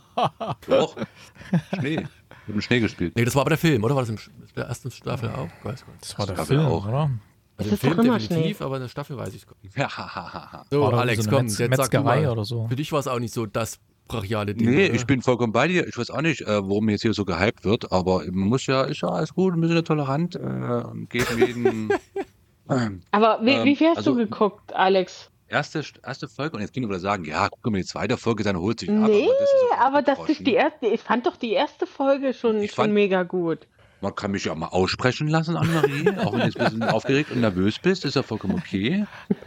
[0.68, 0.96] Doch.
[1.78, 2.06] Schnee.
[2.48, 3.14] Mit dem Schnee gespielt.
[3.16, 3.94] nee, das war aber der Film, oder?
[3.94, 4.18] War das in
[4.56, 5.48] der ersten Staffel auch?
[5.64, 6.00] Weiß nicht.
[6.02, 6.86] Das war der Staffel Film, auch.
[6.88, 7.10] oder?
[7.56, 9.56] Also im ist doch Film immer definitiv, aber in der Staffel weiß ich es gar
[9.62, 9.76] nicht.
[9.76, 12.26] Ja, So, doch Alex, so komm, Metz jetzt sag mal.
[12.26, 12.66] oder so.
[12.68, 14.70] Für dich war es auch nicht so das brachiale Ding.
[14.70, 14.94] Nee, oder?
[14.94, 15.86] ich bin vollkommen bei dir.
[15.86, 18.82] Ich weiß auch nicht, äh, warum jetzt hier so gehypt wird, aber man muss ja,
[18.84, 21.90] ist ja alles gut, ein bisschen tolerant, äh, und geht jeden.
[22.70, 25.30] ähm, Aber wie, Ähm, wie viel hast also- du geguckt, Alex?
[25.48, 28.56] Erste, erste Folge und jetzt können wir sagen, ja, guck mal, die zweite Folge, dann
[28.58, 29.08] holt sich ab.
[29.08, 30.86] Nee, das ist aber das ist die erste.
[30.86, 33.66] Ich fand doch die erste Folge schon, Ich schon fand- mega gut.
[34.00, 36.82] Man kann mich ja auch mal aussprechen lassen, Annemarie, auch wenn du jetzt ein bisschen
[36.84, 39.04] aufgeregt und nervös bist, ist ja vollkommen okay.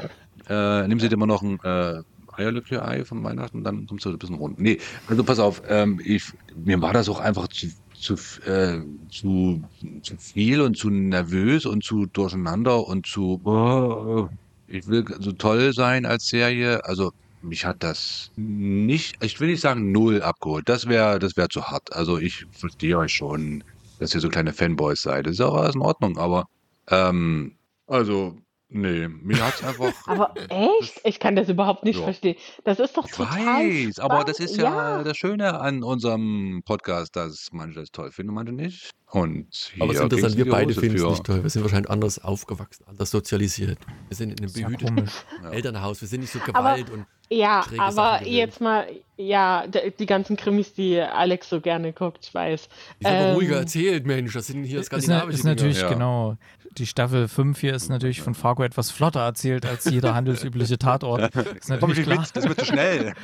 [0.49, 2.01] Äh, nimm sie dir mal noch ein äh,
[2.33, 4.59] Eierlikör-Ei von Weihnachten, dann kommst du ein bisschen rund.
[4.59, 6.23] Nee, also pass auf, ähm, ich,
[6.55, 8.15] mir war das auch einfach zu, zu,
[8.49, 8.79] äh,
[9.09, 9.63] zu,
[10.01, 14.27] zu viel und zu nervös und zu durcheinander und zu, oh,
[14.71, 16.83] ich will so toll sein als Serie.
[16.85, 17.11] Also
[17.41, 20.69] mich hat das nicht, ich will nicht sagen null abgeholt.
[20.69, 21.91] Das wäre, das wäre zu hart.
[21.93, 23.63] Also ich verstehe euch schon,
[23.99, 25.25] dass ihr so kleine Fanboys seid.
[25.27, 26.45] Das ist auch alles in Ordnung, aber
[26.89, 27.57] ähm,
[27.87, 28.37] also,
[28.69, 29.93] nee, mir hat's einfach.
[30.07, 30.99] Aber echt?
[31.03, 32.03] Ich kann das überhaupt nicht Ja.
[32.05, 32.35] verstehen.
[32.63, 35.03] Das ist doch Ich total weiß, aber das ist ja, ja.
[35.03, 38.91] das Schöne an unserem Podcast, dass manche das toll finden, manche nicht.
[39.11, 41.43] Und hier Aber es ist interessant, wir beide finden es nicht toll.
[41.43, 43.77] Wir sind wahrscheinlich anders aufgewachsen, anders sozialisiert.
[44.07, 45.09] Wir sind in einem ist behüteten.
[45.43, 45.49] Ja.
[45.51, 48.87] Elternhaus, wir sind nicht so Aber- Gewalt und Ja, aber jetzt mal,
[49.17, 52.61] ja, die ganzen Krimis, die Alex so gerne guckt, ich weiß.
[52.63, 52.69] ist
[53.05, 54.33] aber Ähm, ruhiger erzählt, Mensch.
[54.33, 55.89] Das sind hier Ist, na, skandinavische ist natürlich, Dinge.
[55.89, 55.93] Ja.
[55.93, 56.37] genau,
[56.77, 61.33] die Staffel 5 hier ist natürlich von Fargo etwas flotter erzählt als jeder handelsübliche Tatort.
[61.35, 62.19] Ist Komm natürlich nicht klar.
[62.19, 63.13] mit, das wird zu schnell.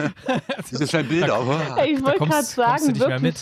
[0.58, 1.86] Das ist schnell Bilder, aber.
[1.86, 3.36] Ich wollte gerade sagen, wirklich,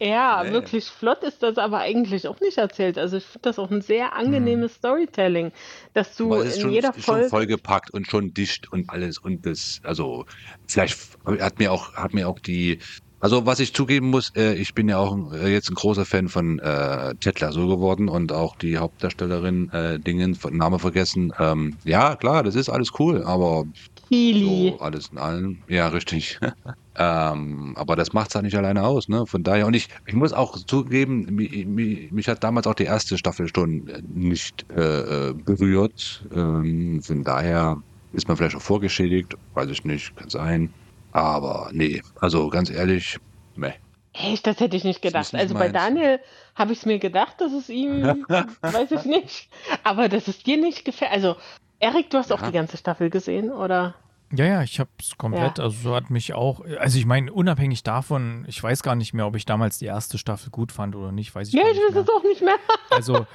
[0.00, 0.52] ja, Nee.
[0.52, 2.98] wirklich flott ist das aber eigentlich auch nicht erzählt.
[2.98, 4.78] Also ich finde das auch ein sehr angenehmes Hm.
[4.78, 5.52] Storytelling,
[5.92, 9.18] dass du Aber in schon, jeder ist schon Folge vollgepackt und schon dicht und alles
[9.18, 10.24] und das, also
[10.68, 12.80] vielleicht hat mir auch, hat mir auch die,
[13.20, 16.28] also was ich zugeben muss, äh, ich bin ja auch äh, jetzt ein großer Fan
[16.28, 21.32] von äh, Ted Lasso geworden und auch die Hauptdarstellerin äh, Dingen, Name vergessen.
[21.38, 23.64] Ähm, ja, klar, das ist alles cool, aber
[24.08, 24.74] Kili.
[24.74, 26.38] so alles in allem, ja, richtig.
[26.96, 29.24] ähm, aber das macht's halt nicht alleine aus, ne?
[29.26, 32.84] Von daher, und ich, ich muss auch zugeben, mich, mich, mich hat damals auch die
[32.84, 36.26] erste Staffel schon äh, nicht äh, äh, berührt.
[36.32, 37.76] Ähm, von daher
[38.12, 40.74] ist man vielleicht auch vorgeschädigt, weiß ich nicht, kann sein.
[41.10, 43.18] Aber nee, also ganz ehrlich,
[43.54, 43.72] meh.
[44.12, 45.32] Echt, das hätte ich nicht gedacht.
[45.32, 45.72] nicht Also bei meins.
[45.72, 46.20] Daniel
[46.54, 48.24] habe ich es mir gedacht, dass es ihm,
[48.62, 49.48] weiß ich nicht.
[49.82, 51.10] Aber dass es dir nicht gefällt.
[51.10, 51.36] Also,
[51.80, 52.46] Erik, du hast auch Ja.
[52.46, 53.96] die ganze Staffel gesehen, oder?
[54.36, 57.82] Ja, ja, ich habe es komplett, also so hat mich auch, also ich meine, unabhängig
[57.82, 61.12] davon, ich weiß gar nicht mehr, ob ich damals die erste Staffel gut fand oder
[61.12, 62.02] nicht, weiß ich Ja, gar ich nicht weiß mehr.
[62.02, 62.56] es auch nicht mehr.
[62.90, 63.26] Also,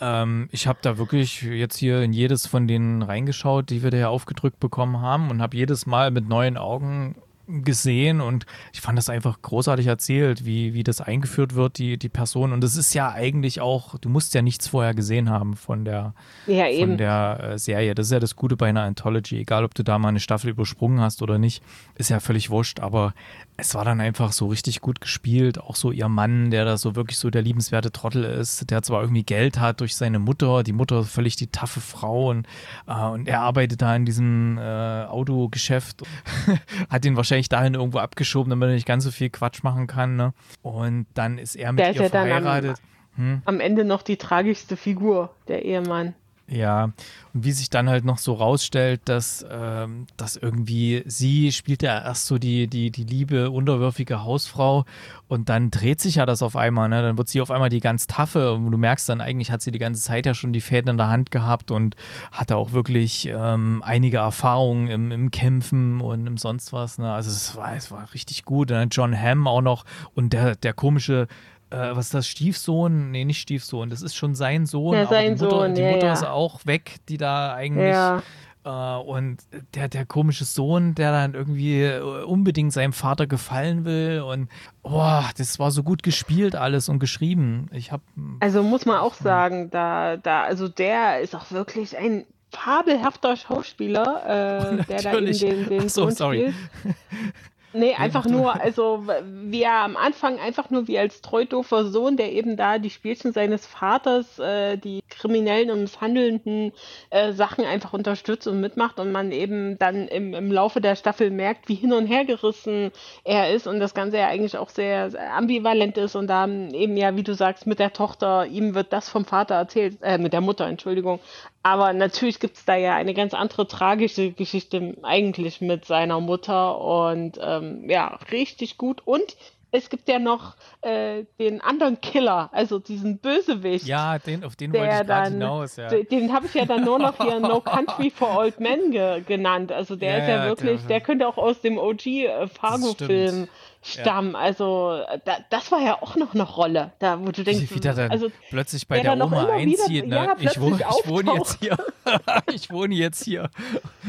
[0.00, 3.96] ähm, ich habe da wirklich jetzt hier in jedes von denen reingeschaut, die wir da
[3.98, 7.14] ja aufgedrückt bekommen haben und habe jedes Mal mit neuen Augen
[7.46, 12.08] gesehen und ich fand das einfach großartig erzählt, wie, wie das eingeführt wird, die, die
[12.08, 12.52] Person.
[12.52, 16.14] Und es ist ja eigentlich auch, du musst ja nichts vorher gesehen haben von der,
[16.46, 17.94] Ja, von der äh, Serie.
[17.94, 20.50] Das ist ja das Gute bei einer Anthology, egal ob du da mal eine Staffel
[20.50, 21.62] übersprungen hast oder nicht,
[21.96, 23.14] ist ja völlig wurscht, aber
[23.62, 25.58] es war dann einfach so richtig gut gespielt.
[25.60, 29.00] Auch so ihr Mann, der da so wirklich so der liebenswerte Trottel ist, der zwar
[29.00, 32.46] irgendwie Geld hat durch seine Mutter, die Mutter ist völlig die taffe Frau und,
[32.86, 36.02] äh, und er arbeitet da in diesem äh, Autogeschäft,
[36.90, 40.16] hat ihn wahrscheinlich dahin irgendwo abgeschoben, damit er nicht ganz so viel Quatsch machen kann.
[40.16, 40.34] Ne?
[40.62, 42.76] Und dann ist er mit Der ihr dann am- verheiratet.
[43.16, 43.42] Hm?
[43.44, 46.14] Am Ende noch die tragischste Figur, der Ehemann.
[46.48, 46.92] Ja,
[47.32, 52.02] und wie sich dann halt noch so rausstellt, dass, ähm, dass irgendwie sie spielt ja
[52.02, 54.84] erst so die, die, die liebe, unterwürfige Hausfrau
[55.28, 57.00] und dann dreht sich ja das auf einmal, ne?
[57.00, 59.70] Dann wird sie auf einmal die ganz taffe und du merkst dann, eigentlich hat sie
[59.70, 61.96] die ganze Zeit ja schon die Fäden in der Hand gehabt und
[62.32, 66.98] hatte auch wirklich ähm, einige Erfahrungen im, im Kämpfen und im sonst was.
[66.98, 67.10] Ne?
[67.10, 68.70] Also es war, es war richtig gut.
[68.70, 68.88] Ne?
[68.90, 69.84] John Hamm auch noch
[70.14, 71.28] und der, der komische
[71.72, 73.10] äh, was ist das, Stiefsohn?
[73.10, 74.94] Nee, nicht Stiefsohn, das ist schon sein Sohn.
[74.94, 76.12] Ja, aber sein die Mutter, Sohn, die ja, Mutter ja.
[76.12, 77.92] ist auch weg, die da eigentlich.
[77.92, 78.22] Ja.
[78.64, 79.38] Äh, und
[79.74, 84.20] der, der komische Sohn, der dann irgendwie äh, unbedingt seinem Vater gefallen will.
[84.20, 84.48] Und
[84.82, 87.68] boah, das war so gut gespielt alles und geschrieben.
[87.72, 88.02] Ich habe.
[88.40, 94.78] Also muss man auch sagen, da, da, also der ist auch wirklich ein fabelhafter Schauspieler,
[94.78, 96.52] äh, der da eben den, den Ach so, sorry.
[96.82, 96.96] spielt.
[97.74, 102.32] Nee, einfach nur, also wie er am Anfang einfach nur wie als treudoofer Sohn, der
[102.32, 106.72] eben da die Spielchen seines Vaters, äh, die kriminellen und misshandelnden
[107.10, 111.30] äh, Sachen einfach unterstützt und mitmacht und man eben dann im, im Laufe der Staffel
[111.30, 112.90] merkt, wie hin und her gerissen
[113.24, 116.96] er ist und das Ganze ja eigentlich auch sehr, sehr ambivalent ist und dann eben
[116.96, 120.32] ja, wie du sagst, mit der Tochter, ihm wird das vom Vater erzählt, äh, mit
[120.32, 121.20] der Mutter, Entschuldigung.
[121.62, 126.80] Aber natürlich gibt es da ja eine ganz andere tragische Geschichte eigentlich mit seiner Mutter
[126.80, 129.00] und ähm, ja, richtig gut.
[129.04, 129.36] Und
[129.72, 133.86] es gibt ja noch äh, den anderen Killer, also diesen Bösewicht.
[133.86, 135.76] Ja, den, auf den wollte ich gerade hinaus.
[135.76, 135.88] Ja.
[135.88, 139.22] Den, den habe ich ja dann nur noch hier No Country for Old Men ge
[139.22, 139.72] genannt.
[139.72, 142.46] Also der Ja, ist ja, ja, wirklich, der- der, könnte auch aus dem OG äh,
[142.48, 143.48] Fargo-Film
[143.82, 144.36] stammen.
[144.36, 147.74] Also äh, da, das war ja auch noch eine Rolle, da wo du denkst, Wie,
[147.76, 150.14] wie der dann also plötzlich bei der der Oma immer wieder- einzieht, ne?
[150.16, 151.76] ja, ich, wohne, ich wohne jetzt hier.
[152.54, 153.48] ich wohne jetzt hier.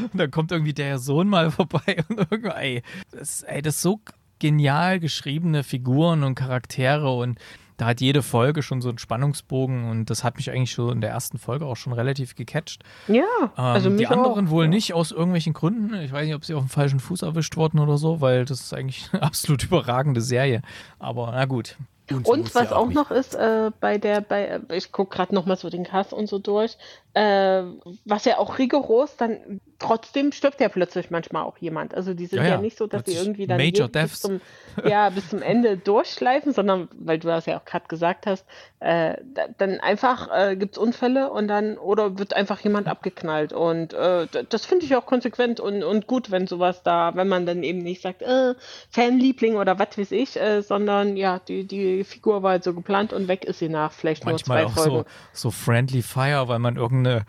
[0.00, 3.82] Und dann kommt irgendwie der Sohn mal vorbei und irgendwie, ey, das, ey, das ist
[3.82, 3.98] so
[4.38, 7.38] genial geschriebene Figuren und Charaktere und
[7.76, 11.00] da hat jede Folge schon so einen Spannungsbogen und das hat mich eigentlich schon in
[11.00, 12.84] der ersten Folge auch schon relativ gecatcht.
[13.08, 14.50] ja, Ähm, also die mich anderen auch.
[14.50, 15.92] wohl nicht aus irgendwelchen Gründen.
[15.94, 18.60] Ich weiß nicht, ob sie auf dem falschen Fuß erwischt wurden oder so, weil das
[18.60, 20.62] ist eigentlich eine absolut überragende Serie.
[21.00, 21.76] Aber na gut.
[22.10, 22.94] muss Und was auch nicht.
[22.94, 26.12] noch ist, äh, bei der, bei, äh, ich gucke gerade noch mal so den Cast
[26.12, 26.76] und so durch,
[27.14, 27.62] äh,
[28.04, 31.94] was ja auch rigoros, dann trotzdem stirbt ja plötzlich manchmal auch jemand.
[31.94, 34.40] Also die sind Ja, ja, ja, nicht so, dass die plötzlich irgendwie dann bis zum,
[34.84, 38.44] ja, bis zum Ende durchschleifen, sondern, weil du das ja auch gerade gesagt hast,
[38.80, 43.52] äh, da, dann einfach äh, gibt es Unfälle und dann, oder wird einfach jemand abgeknallt.
[43.52, 47.46] Und äh, das finde ich auch konsequent und, und gut, wenn sowas da, wenn man
[47.46, 48.54] dann eben nicht sagt, äh,
[48.90, 53.12] Fanliebling oder was weiß ich, äh, sondern ja, die, die Figur war halt so geplant
[53.12, 55.10] und weg ist sie nach vielleicht Manchmal nur auch zwei Folgen.
[55.32, 57.26] so, so Friendly Fire, weil man irgendeine,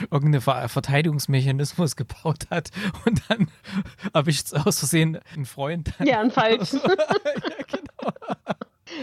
[0.10, 2.70] irgendeine Ver Verteidigungsmechanismus gebaut hat
[3.04, 3.48] und dann
[4.12, 5.92] erwischt es aus Versehen einen Freund.
[6.04, 6.70] Ja, ein falsch.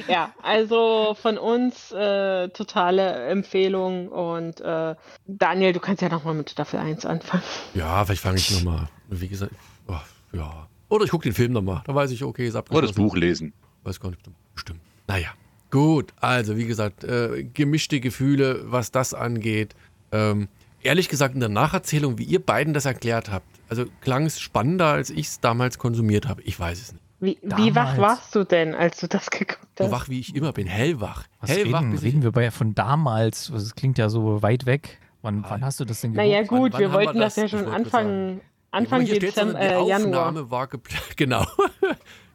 [0.10, 6.50] Ja, also von uns äh, totale Empfehlung und äh, Daniel, du kannst ja nochmal mit
[6.50, 7.44] Staffel 1 anfangen.
[7.76, 8.90] Ja, vielleicht fange ich nochmal.
[9.10, 9.54] Wie gesagt,
[9.88, 9.94] oh,
[10.34, 10.68] ja.
[10.90, 11.82] Oder ich gucke den Film nochmal.
[11.86, 12.88] Da weiß ich, okay, ist Oder abgeschlossen.
[12.88, 13.54] das Buch lesen.
[13.84, 14.22] Weiß gar nicht,
[14.54, 14.82] bestimmt.
[15.08, 15.30] Naja,
[15.72, 16.14] gut.
[16.20, 19.76] Also, wie gesagt, äh, gemischte Gefühle, was das angeht.
[20.12, 20.48] Ähm,
[20.84, 24.88] ehrlich gesagt, in der Nacherzählung, wie ihr beiden das erklärt habt, also klang es spannender,
[24.88, 26.42] als ich es damals konsumiert habe.
[26.44, 27.02] Ich weiß es nicht.
[27.22, 29.92] Wie, wie wach warst du denn, als du das geguckt So hast?
[29.92, 31.24] wach wie ich immer bin, hellwach.
[31.40, 33.50] Was hellwach reden, reden wir bei von damals?
[33.52, 35.00] Das klingt ja so weit weg.
[35.22, 36.28] Wann, wann hast du das denn geguckt?
[36.30, 37.44] Naja, gut, wann wir haben wir wollten das, das?
[37.44, 38.42] ja schon wollte
[38.72, 40.28] Anfang, Ja, Dezember, äh, Januar.
[40.28, 41.04] Aufnahme war geplant.
[41.16, 41.46] Genau.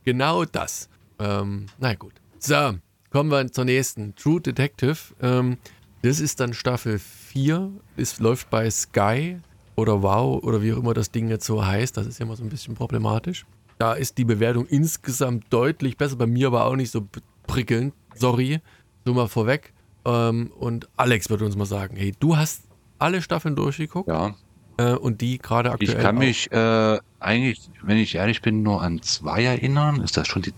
[0.05, 0.89] genau das.
[1.19, 2.15] Ähm, na gut.
[2.39, 2.73] So,
[3.11, 4.15] kommen wir zur nächsten.
[4.15, 4.97] True Detective.
[5.21, 5.59] Ähm,
[6.03, 7.71] das ist dann Staffel 4.
[7.97, 9.39] Es läuft bei Sky
[9.77, 11.97] oder Wow oder wie auch immer das Ding jetzt so heißt.
[11.97, 13.45] Das ist ja immer so ein bisschen problematisch.
[13.79, 16.17] Da ist die Bewertung insgesamt deutlich besser.
[16.17, 17.07] Bei mir aber auch nicht so
[17.47, 17.95] prickelnd.
[18.15, 18.61] Sorry.
[19.05, 19.73] Nur mal vorweg.
[20.05, 22.63] Ähm, und Alex wird uns mal sagen: Hey, du hast
[22.99, 24.35] alle Staffeln durchgeguckt Ja.
[24.81, 25.97] Äh, und die gerade aktuell.
[25.97, 26.21] Ich kann auch.
[26.21, 30.03] mich äh, eigentlich, wenn ich ehrlich bin, nur an zwei erinnern.
[30.03, 30.53] Ist das schon die,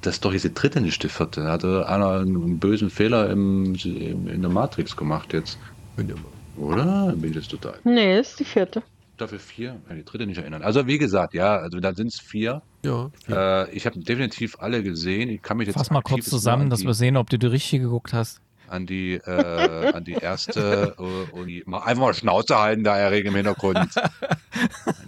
[0.00, 1.42] das ist doch jetzt die dritte, nicht die vierte.
[1.42, 5.58] Da hatte einer einen bösen Fehler im, im, in der Matrix gemacht jetzt.
[6.56, 7.12] Oder?
[7.16, 7.78] Bin ich jetzt total.
[7.84, 8.82] Nee, ist die vierte.
[9.14, 10.62] Staffel 4, die dritte nicht erinnern.
[10.62, 12.62] Also wie gesagt, ja, also da sind es vier.
[12.84, 13.10] Ja.
[13.26, 13.64] ja.
[13.64, 15.28] Äh, ich habe definitiv alle gesehen.
[15.28, 17.84] Ich kann mich jetzt Fass mal kurz zusammen, dass wir sehen, ob du die richtige
[17.84, 18.40] geguckt hast.
[18.68, 23.34] An die, äh, an die erste äh, mal einfach mal Schnauze halten, da er im
[23.34, 23.88] Hintergrund.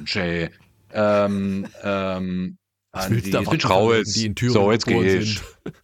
[0.07, 0.51] Jay.
[0.93, 2.59] Ähm, ähm,
[2.93, 4.13] an die, ich bin raus.
[4.15, 5.41] Die in Thüringen so, jetzt gehe ich.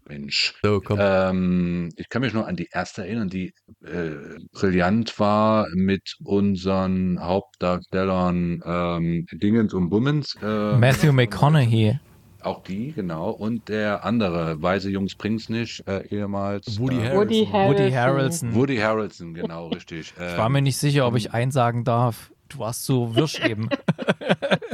[0.09, 0.55] Mensch.
[0.63, 0.99] So, komm.
[1.01, 3.55] Ähm, ich kann mich nur an die erste erinnern, die
[3.85, 4.11] äh,
[4.53, 10.37] brillant war mit unseren Hauptdarstellern ähm, Dingens und Bummens.
[10.43, 12.01] Äh, Matthew McConaughey.
[12.47, 13.31] Auch die, genau.
[13.31, 16.79] Und der andere, Weise Jungs bringt's nicht, äh, ehemals.
[16.79, 17.75] Woody, äh, Woody Harrelson.
[17.75, 18.55] Woody Harrelson.
[18.55, 20.15] Woody Harrelson, genau, richtig.
[20.17, 22.31] ich war mir nicht sicher, ob ich einsagen darf.
[22.49, 23.69] Du warst so wirsch eben.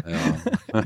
[0.07, 0.85] ja.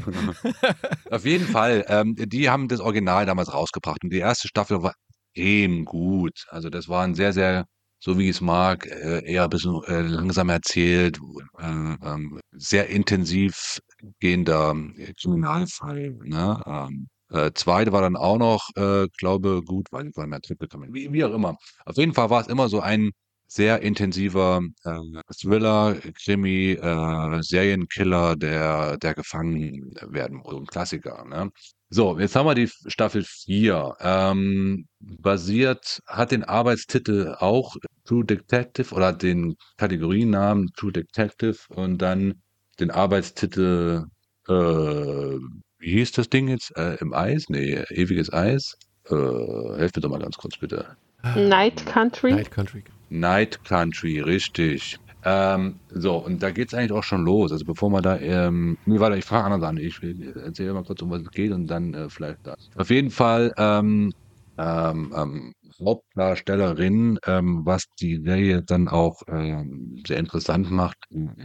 [1.10, 1.84] Auf jeden Fall.
[1.88, 4.94] Ähm, die haben das Original damals rausgebracht und die erste Staffel war
[5.34, 6.46] eben gut.
[6.50, 7.64] Also das war ein sehr, sehr,
[7.98, 11.18] so wie ich es mag, äh, eher ein bisschen äh, langsam erzählt,
[11.58, 13.80] äh, ähm, sehr intensiv
[14.20, 14.74] gehender
[15.20, 16.12] Kriminalfall.
[16.24, 16.62] Ne?
[16.66, 20.68] Ähm, äh, zweite war dann auch noch, äh, glaube gut, weil ich war mehr Triple
[20.92, 21.56] wie, wie auch immer.
[21.84, 23.10] Auf jeden Fall war es immer so ein
[23.48, 24.98] sehr intensiver äh,
[25.40, 30.54] Thriller, Krimi, äh, Serienkiller, der, der gefangen werden muss.
[30.54, 31.24] Ein Klassiker.
[31.24, 31.50] Ne?
[31.88, 33.96] So, jetzt haben wir die Staffel 4.
[34.00, 42.42] Ähm, basiert, hat den Arbeitstitel auch True Detective oder den Kategorienamen True Detective und dann
[42.80, 44.04] den Arbeitstitel,
[44.48, 46.76] äh, wie hieß das Ding jetzt?
[46.76, 47.48] Äh, Im Eis?
[47.48, 48.76] Nee, ewiges Eis.
[49.08, 50.96] Äh, helft mir doch mal ganz kurz bitte.
[51.34, 52.32] Night Country.
[52.32, 52.84] Night Country.
[53.08, 54.98] Night Country, richtig.
[55.24, 57.50] Ähm, so, und da geht es eigentlich auch schon los.
[57.50, 59.76] Also bevor man da, ähm, nee, warte, ich frage andere an.
[59.76, 62.70] Ich erzähle mal kurz, um was es geht und dann äh, vielleicht das.
[62.76, 64.12] Auf jeden Fall, ähm,
[64.58, 65.52] ähm, ähm,
[65.84, 70.98] Hauptdarstellerin, ähm, was die Serie dann auch ähm, sehr interessant macht,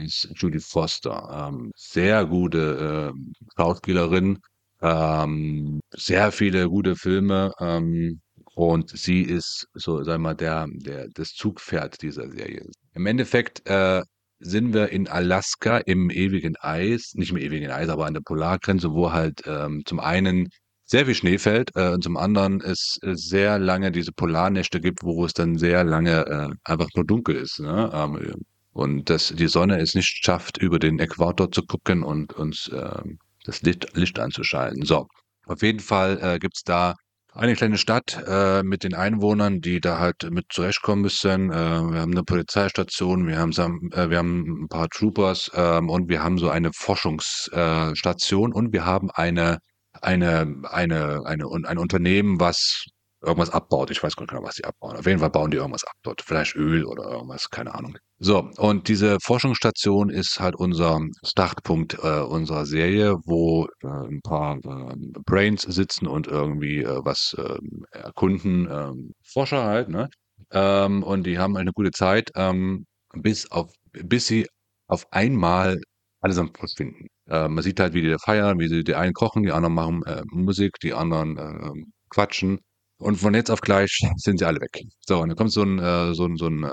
[0.03, 1.49] ist Judy Foster.
[1.49, 4.39] Ähm, sehr gute äh, Schauspielerin,
[4.81, 7.51] ähm, sehr viele gute Filme.
[7.59, 8.21] Ähm,
[8.55, 12.65] und sie ist so, sagen wir mal, der, der, das Zugpferd dieser Serie.
[12.93, 14.01] Im Endeffekt äh,
[14.39, 18.91] sind wir in Alaska im ewigen Eis, nicht im ewigen Eis, aber an der Polargrenze,
[18.91, 20.49] wo halt ähm, zum einen
[20.91, 25.03] sehr viel Schnee fällt äh, und zum anderen es äh, sehr lange diese Polarnächte gibt,
[25.03, 27.59] wo es dann sehr lange äh, einfach nur dunkel ist.
[27.61, 27.89] Ne?
[27.93, 28.41] Ähm,
[28.73, 33.03] und dass die Sonne es nicht schafft, über den Äquator zu gucken und uns äh,
[33.45, 34.83] das Licht, Licht anzuschalten.
[34.83, 35.07] So,
[35.45, 36.95] auf jeden Fall äh, gibt's da
[37.33, 41.51] eine kleine Stadt äh, mit den Einwohnern, die da halt mit zurechtkommen müssen.
[41.51, 43.51] Äh, wir haben eine Polizeistation, wir haben,
[43.93, 48.85] äh, wir haben ein paar Troopers ähm, und wir haben so eine Forschungsstation und wir
[48.85, 49.59] haben eine
[50.01, 52.85] eine eine eine ein Unternehmen, was
[53.23, 53.91] irgendwas abbaut.
[53.91, 54.97] Ich weiß gar nicht genau, was die abbauen.
[54.97, 56.21] Auf jeden Fall bauen die irgendwas ab dort.
[56.21, 57.97] Vielleicht Öl oder irgendwas, keine Ahnung.
[58.19, 64.57] So, und diese Forschungsstation ist halt unser Startpunkt äh, unserer Serie, wo äh, ein paar
[64.57, 64.95] äh,
[65.25, 68.67] Brains sitzen und irgendwie äh, was ähm, erkunden.
[68.71, 70.09] Ähm, Forscher halt, ne?
[70.51, 74.47] Ähm, und die haben eine gute Zeit, ähm, bis auf, bis sie
[74.87, 75.79] auf einmal
[76.21, 77.07] allesamt verschwinden.
[77.31, 80.21] Äh, man sieht halt, wie die feiern, wie die einen kochen, die anderen machen äh,
[80.31, 81.71] Musik, die anderen äh,
[82.09, 82.59] quatschen.
[82.99, 84.83] Und von jetzt auf gleich sind sie alle weg.
[85.07, 86.69] So, und dann kommt so ein, äh, so ein, so ein, äh,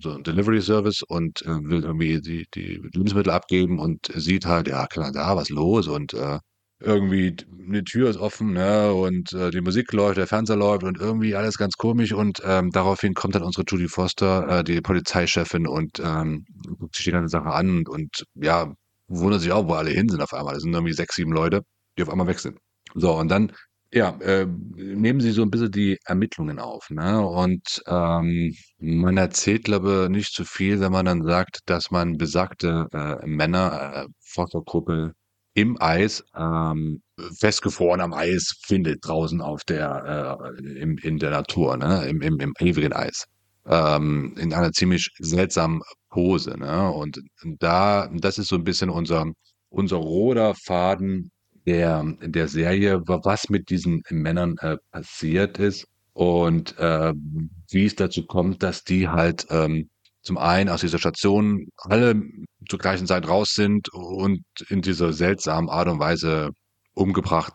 [0.00, 4.68] so ein Delivery Service und äh, will irgendwie die, die Lebensmittel abgeben und sieht halt,
[4.68, 6.38] ja klar, da was los und äh,
[6.80, 7.36] irgendwie
[7.68, 11.34] eine Tür ist offen, ne, und äh, die Musik läuft, der Fernseher läuft und irgendwie
[11.34, 16.00] alles ganz komisch und ähm, daraufhin kommt dann unsere Judy Foster, äh, die Polizeichefin und
[16.00, 16.44] ähm,
[16.78, 18.72] guckt sich die ganze Sache an und, und ja,
[19.08, 20.54] wundert sich auch, wo alle hin sind auf einmal.
[20.54, 21.62] Das sind irgendwie sechs, sieben Leute,
[21.96, 22.58] die auf einmal weg sind.
[22.94, 23.52] So, und dann
[23.92, 24.46] ja, äh,
[24.76, 27.26] nehmen Sie so ein bisschen die Ermittlungen auf, ne?
[27.26, 32.18] Und, ähm, man erzählt, glaube ich, nicht zu viel, wenn man dann sagt, dass man
[32.18, 35.12] besagte, äh, Männer, äh, Forschergruppe
[35.54, 37.02] im Eis, ähm,
[37.38, 42.06] festgefroren am Eis findet draußen auf der, äh, im, in der Natur, ne?
[42.08, 43.24] Im, im, im ewigen Eis.
[43.66, 46.90] Ähm, in einer ziemlich seltsamen Pose, ne?
[46.90, 47.20] Und
[47.58, 49.26] da, das ist so ein bisschen unser,
[49.70, 51.30] unser roter Faden
[51.66, 57.12] der, der Serie, was mit diesen Männern äh, passiert ist und äh,
[57.70, 59.90] wie es dazu kommt, dass die halt ähm,
[60.22, 62.20] zum einen aus dieser Station alle
[62.68, 66.50] zur gleichen Zeit raus sind und in dieser seltsamen Art und Weise
[66.94, 67.54] umgebracht,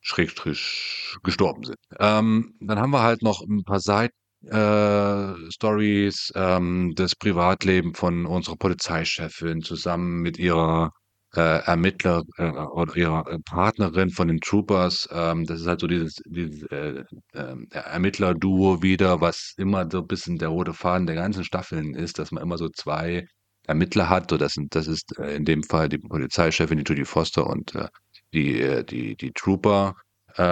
[0.00, 1.78] schrägstrich gestorben sind.
[1.98, 4.14] Ähm, dann haben wir halt noch ein paar Seiten
[4.44, 10.92] äh, Stories, ähm, das Privatleben von unserer Polizeichefin zusammen mit ihrer
[11.34, 15.08] äh, Ermittler äh, oder ihrer äh, Partnerin von den Troopers.
[15.12, 20.06] Ähm, das ist halt so dieses, dieses äh, äh, Ermittler-Duo wieder, was immer so ein
[20.06, 23.26] bisschen der rote Faden der ganzen Staffeln ist, dass man immer so zwei
[23.66, 24.30] Ermittler hat.
[24.30, 27.74] So, das, sind, das ist äh, in dem Fall die Polizeichefin, die Judy Foster und
[27.74, 27.88] äh,
[28.32, 29.94] die, die, die Trooper
[30.36, 30.42] äh,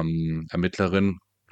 [0.00, 0.46] ähm.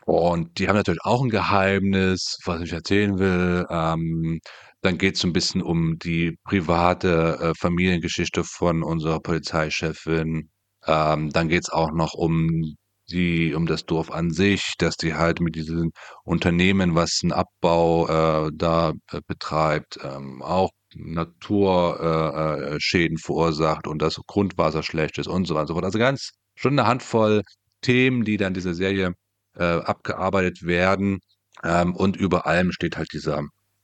[0.09, 3.67] Und die haben natürlich auch ein Geheimnis, was ich erzählen will.
[3.69, 4.41] Ähm,
[4.81, 10.49] dann geht es ein bisschen um die private äh, Familiengeschichte von unserer Polizeichefin.
[10.87, 12.63] Ähm, dann geht es auch noch um
[13.11, 15.91] die, um das Dorf an sich, dass die halt mit diesem
[16.25, 24.01] Unternehmen, was einen Abbau äh, da äh, betreibt, ähm, auch Naturschäden äh, äh, verursacht und
[24.01, 25.85] das Grundwasser schlecht ist und so weiter und so fort.
[25.85, 27.43] Also ganz schon eine Handvoll
[27.83, 29.13] Themen, die dann dieser Serie
[29.59, 31.21] äh, abgearbeitet werden.
[31.63, 33.43] Ähm, und über allem steht halt dieser,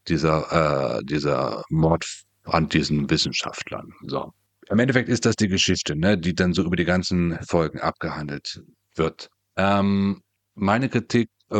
[0.09, 2.07] dieser, äh, dieser Mord
[2.45, 3.93] an diesen Wissenschaftlern.
[4.07, 4.33] So.
[4.71, 8.63] Im Endeffekt ist das die Geschichte, ne, die dann so über die ganzen Folgen abgehandelt
[8.95, 9.29] wird.
[9.57, 10.23] Ähm,
[10.55, 11.57] meine Kritik, äh,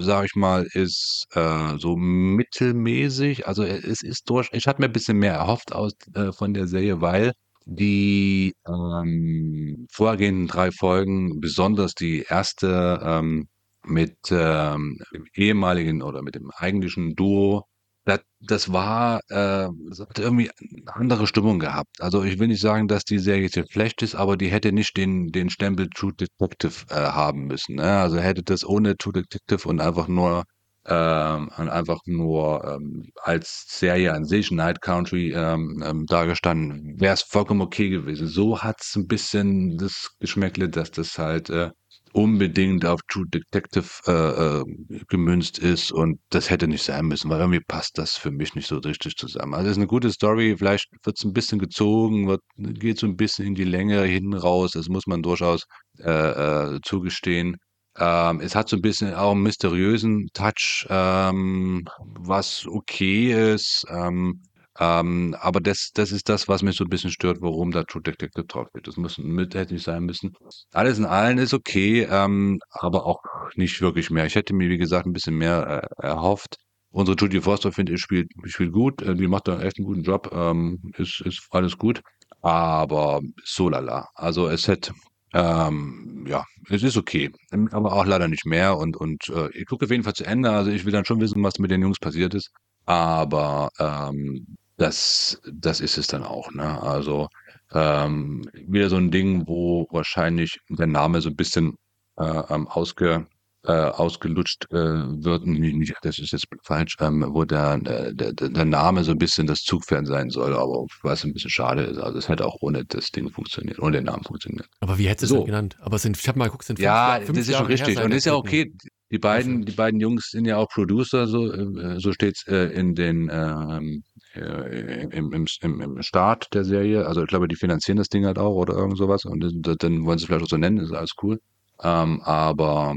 [0.00, 3.46] sage ich mal, ist äh, so mittelmäßig.
[3.46, 4.48] Also es ist durch.
[4.52, 7.32] Ich hatte mir ein bisschen mehr erhofft aus äh, von der Serie, weil
[7.70, 13.48] die ähm, vorhergehenden drei Folgen, besonders die erste ähm,
[13.84, 17.64] mit ähm, dem ehemaligen oder mit dem eigentlichen Duo
[18.04, 22.00] das, das war, äh, das hat irgendwie eine andere Stimmung gehabt.
[22.00, 24.96] Also ich will nicht sagen, dass die Serie jetzt schlecht ist, aber die hätte nicht
[24.96, 27.76] den, den Stempel True Detective äh, haben müssen.
[27.76, 27.98] Ne?
[27.98, 30.44] Also hätte das ohne True Detective und einfach nur
[30.86, 37.22] ähm, einfach nur ähm, als Serie an sich, Night Country, ähm, ähm, dargestanden, wäre es
[37.22, 38.26] vollkommen okay gewesen.
[38.26, 41.70] So hat es ein bisschen das Geschmäckle, dass das halt äh,
[42.12, 47.40] unbedingt auf True Detective äh, äh, gemünzt ist und das hätte nicht sein müssen, weil
[47.40, 49.54] irgendwie passt das für mich nicht so richtig zusammen.
[49.54, 53.06] Also es ist eine gute Story, vielleicht wird es ein bisschen gezogen, wird, geht so
[53.06, 55.64] ein bisschen in die Länge hinten raus, das muss man durchaus
[55.98, 57.56] äh, äh, zugestehen.
[57.98, 63.84] Ähm, es hat so ein bisschen auch einen mysteriösen Touch, ähm, was okay ist.
[63.88, 64.42] Ähm,
[64.78, 68.02] ähm, aber das, das ist das, was mich so ein bisschen stört, warum da True
[68.02, 68.86] Detective drauf wird.
[68.86, 70.32] Das muss mit hätte nicht sein müssen.
[70.72, 73.20] Alles in allen ist okay, ähm, aber auch
[73.56, 74.26] nicht wirklich mehr.
[74.26, 76.56] Ich hätte mir, wie gesagt, ein bisschen mehr äh, erhofft.
[76.92, 79.02] Unsere Judy Foster, finde ich, spielt, spielt gut.
[79.02, 80.30] Äh, die macht da echt einen guten Job.
[80.32, 82.00] Ähm, ist, ist alles gut.
[82.42, 84.08] Aber so lala.
[84.14, 84.92] Also es hätte,
[85.34, 87.30] ähm, ja, es ist okay.
[87.72, 88.76] Aber auch leider nicht mehr.
[88.76, 90.50] Und, und äh, ich gucke auf jeden Fall zu Ende.
[90.50, 92.50] Also ich will dann schon wissen, was mit den Jungs passiert ist.
[92.86, 96.82] Aber ähm, das das ist es dann auch, ne?
[96.82, 97.28] Also,
[97.72, 101.74] ähm, wieder so ein Ding, wo wahrscheinlich der Name so ein bisschen,
[102.16, 103.26] äh, ähm, ausge
[103.64, 105.46] äh, ausgelutscht, äh, wird.
[105.46, 109.62] Nicht das ist jetzt falsch, ähm, wo der der der Name so ein bisschen das
[109.62, 111.98] Zugpferd sein soll, aber was ein bisschen schade ist.
[111.98, 114.66] Also, es hätte auch ohne das Ding funktioniert ohne den Namen funktioniert.
[114.80, 115.76] Aber wie hättest du es denn genannt?
[115.80, 118.04] Aber sind ich habe mal geguckt, sind fünf Ja, fünf das ist schon richtig seit
[118.04, 118.72] und ist ja okay.
[119.12, 122.94] Die beiden die beiden Jungs sind ja auch Producer, so äh, so steht's, äh, in
[122.94, 124.04] den, ähm
[124.34, 127.06] äh, im, im, im, Start der Serie.
[127.06, 130.04] Also ich glaube, die finanzieren das Ding halt auch oder irgend sowas und dann, dann
[130.04, 131.40] wollen sie es vielleicht auch so nennen, ist alles cool.
[131.82, 132.94] Ähm, aber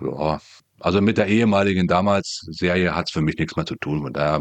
[0.00, 0.40] ja,
[0.80, 4.04] also mit der ehemaligen damals Serie hat es für mich nichts mehr zu tun.
[4.04, 4.40] Und daher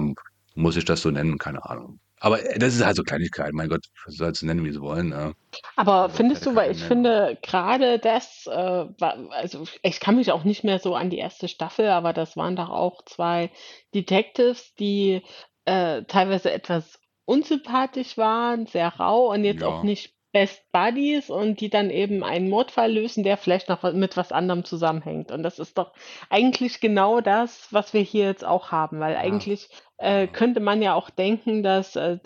[0.55, 1.99] muss ich das so nennen, keine Ahnung.
[2.19, 3.53] Aber das ist halt so Kleinigkeit.
[3.53, 5.11] Mein Gott, soll es nennen, wie sie wollen.
[5.11, 5.33] Ja.
[5.75, 6.87] Aber Also findest du, weil ich nennen.
[6.87, 11.17] finde, gerade das, äh, war, also ich kann mich auch nicht mehr so an die
[11.17, 13.51] erste Staffel, aber das waren doch auch zwei
[13.93, 15.21] Detectives, die
[15.65, 19.83] äh, teilweise etwas unsympathisch waren, sehr rau und jetzt auch Ja.
[19.83, 24.31] nicht Best Buddies und die dann eben einen Mordfall lösen, der vielleicht noch mit was
[24.33, 25.31] anderem zusammenhängt.
[25.31, 25.93] Und das ist doch
[26.29, 29.19] eigentlich genau das, was wir hier jetzt auch haben, weil Ja.
[29.19, 32.17] eigentlich äh, könnte man ja auch denken, dass, äh,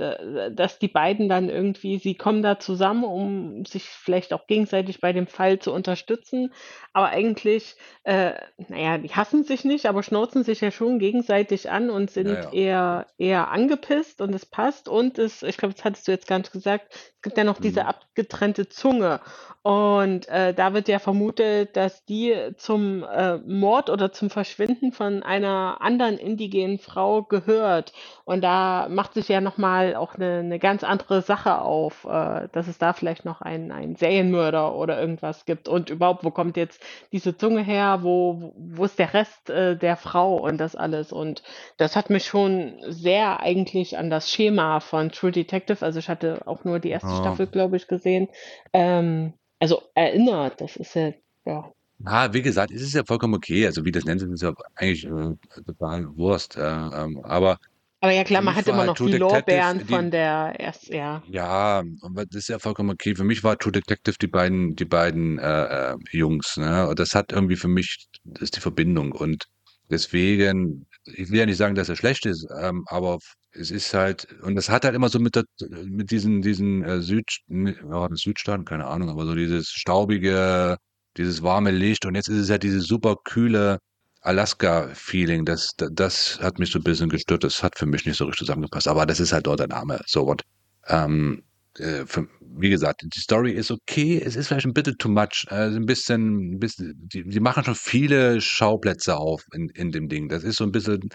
[0.51, 5.13] dass die beiden dann irgendwie, sie kommen da zusammen, um sich vielleicht auch gegenseitig bei
[5.13, 6.51] dem Fall zu unterstützen.
[6.93, 8.33] Aber eigentlich, äh,
[8.67, 12.53] naja, die hassen sich nicht, aber schnauzen sich ja schon gegenseitig an und sind Ja,
[12.53, 12.53] ja.
[12.53, 14.89] eher, eher angepisst und es passt.
[14.89, 17.59] Und es, ich glaube, das hattest du jetzt gar nicht gesagt, es gibt ja noch
[17.59, 17.85] diese Mhm.
[17.85, 19.21] abgetrennte Zunge.
[19.61, 25.21] Und äh, da wird ja vermutet, dass die zum äh, Mord oder zum Verschwinden von
[25.21, 27.91] einer anderen indigenen Frau gehört.
[28.23, 32.69] Und da macht sich ja nochmal auch eine, eine ganz andere Sache auf, äh, dass
[32.69, 35.67] es da vielleicht noch einen, einen Serienmörder oder irgendwas gibt.
[35.67, 36.81] Und überhaupt, wo kommt jetzt
[37.11, 37.99] diese Zunge her?
[38.01, 41.11] Wo, wo ist der Rest äh, der Frau und das alles?
[41.11, 41.43] Und
[41.75, 46.41] das hat mich schon sehr eigentlich an das Schema von True Detective, also ich hatte
[46.45, 47.17] auch nur die erste Ja.
[47.17, 48.29] Staffel, glaube ich, gesehen,
[48.73, 50.61] ähm, also erinnert.
[50.61, 51.13] Das ist ja,
[51.45, 51.71] ja.
[52.05, 53.65] Ah, wie gesagt, es ist ja vollkommen okay.
[53.65, 55.35] Also wie das nennt, ist ja eigentlich äh,
[55.65, 56.55] total Wurst.
[56.57, 57.57] Äh, ähm, aber
[58.01, 60.87] Aber ja klar, man hat immer noch True die Detective Lorbeeren die von der erst,
[60.87, 61.21] ja.
[61.27, 61.83] Ja,
[62.13, 63.15] das ist ja vollkommen okay.
[63.15, 66.87] Für mich war True Detective die beiden, die beiden äh, äh, Jungs, ne?
[66.87, 69.11] Und das hat irgendwie für mich, das ist die Verbindung.
[69.11, 69.47] Und
[69.89, 73.19] deswegen, ich will ja nicht sagen, dass er schlecht ist, ähm, aber
[73.51, 75.43] es ist halt, und das hat halt immer so mit, der,
[75.85, 80.77] mit diesen, diesen äh, Süd, ja, Südstaaten, keine Ahnung, aber so dieses staubige,
[81.17, 83.79] dieses warme Licht und jetzt ist es halt dieses super kühle
[84.21, 85.45] Alaska-Feeling.
[85.45, 87.43] Das, das, hat mich so ein bisschen gestört.
[87.43, 88.87] Das hat für mich nicht so richtig zusammengepasst.
[88.87, 90.01] Aber das ist halt dort der Name.
[90.05, 90.43] So what.
[90.87, 91.43] Ähm,
[91.77, 94.21] äh, für, wie gesagt, die Story ist okay.
[94.23, 95.45] Es ist vielleicht ein bisschen too much.
[95.49, 100.09] Also ein bisschen, ein bisschen die, die machen schon viele Schauplätze auf in, in dem
[100.09, 100.29] Ding.
[100.29, 101.09] Das ist so ein bisschen,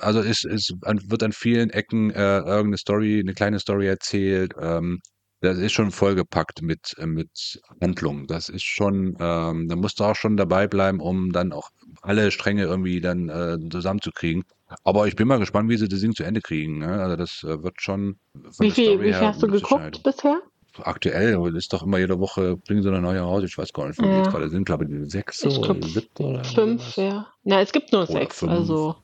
[0.00, 4.54] also es, es wird an vielen Ecken äh, irgendeine Story, eine kleine Story erzählt.
[4.60, 5.00] Ähm,
[5.42, 8.26] das ist schon vollgepackt mit, äh, mit Handlungen.
[8.28, 11.70] Das ist schon, ähm, da musst du auch schon dabei bleiben, um dann auch
[12.00, 14.44] alle Stränge irgendwie dann äh, zusammenzukriegen.
[14.84, 16.78] Aber ich bin mal gespannt, wie sie das Ding zu Ende kriegen.
[16.78, 16.92] Ne?
[17.02, 18.16] Also das äh, wird schon.
[18.60, 20.40] Wie viel, wie viel hast du geguckt bisher?
[20.78, 23.42] Aktuell ist doch immer jede Woche bringen sie eine neue raus.
[23.44, 24.22] Ich weiß gar nicht, wie ja.
[24.22, 24.64] gerade sind.
[24.64, 27.26] Glaube ich, sechs oder siebte oder fünf, ja.
[27.44, 28.52] Na, es gibt nur oder sechs, fünf.
[28.52, 28.96] also.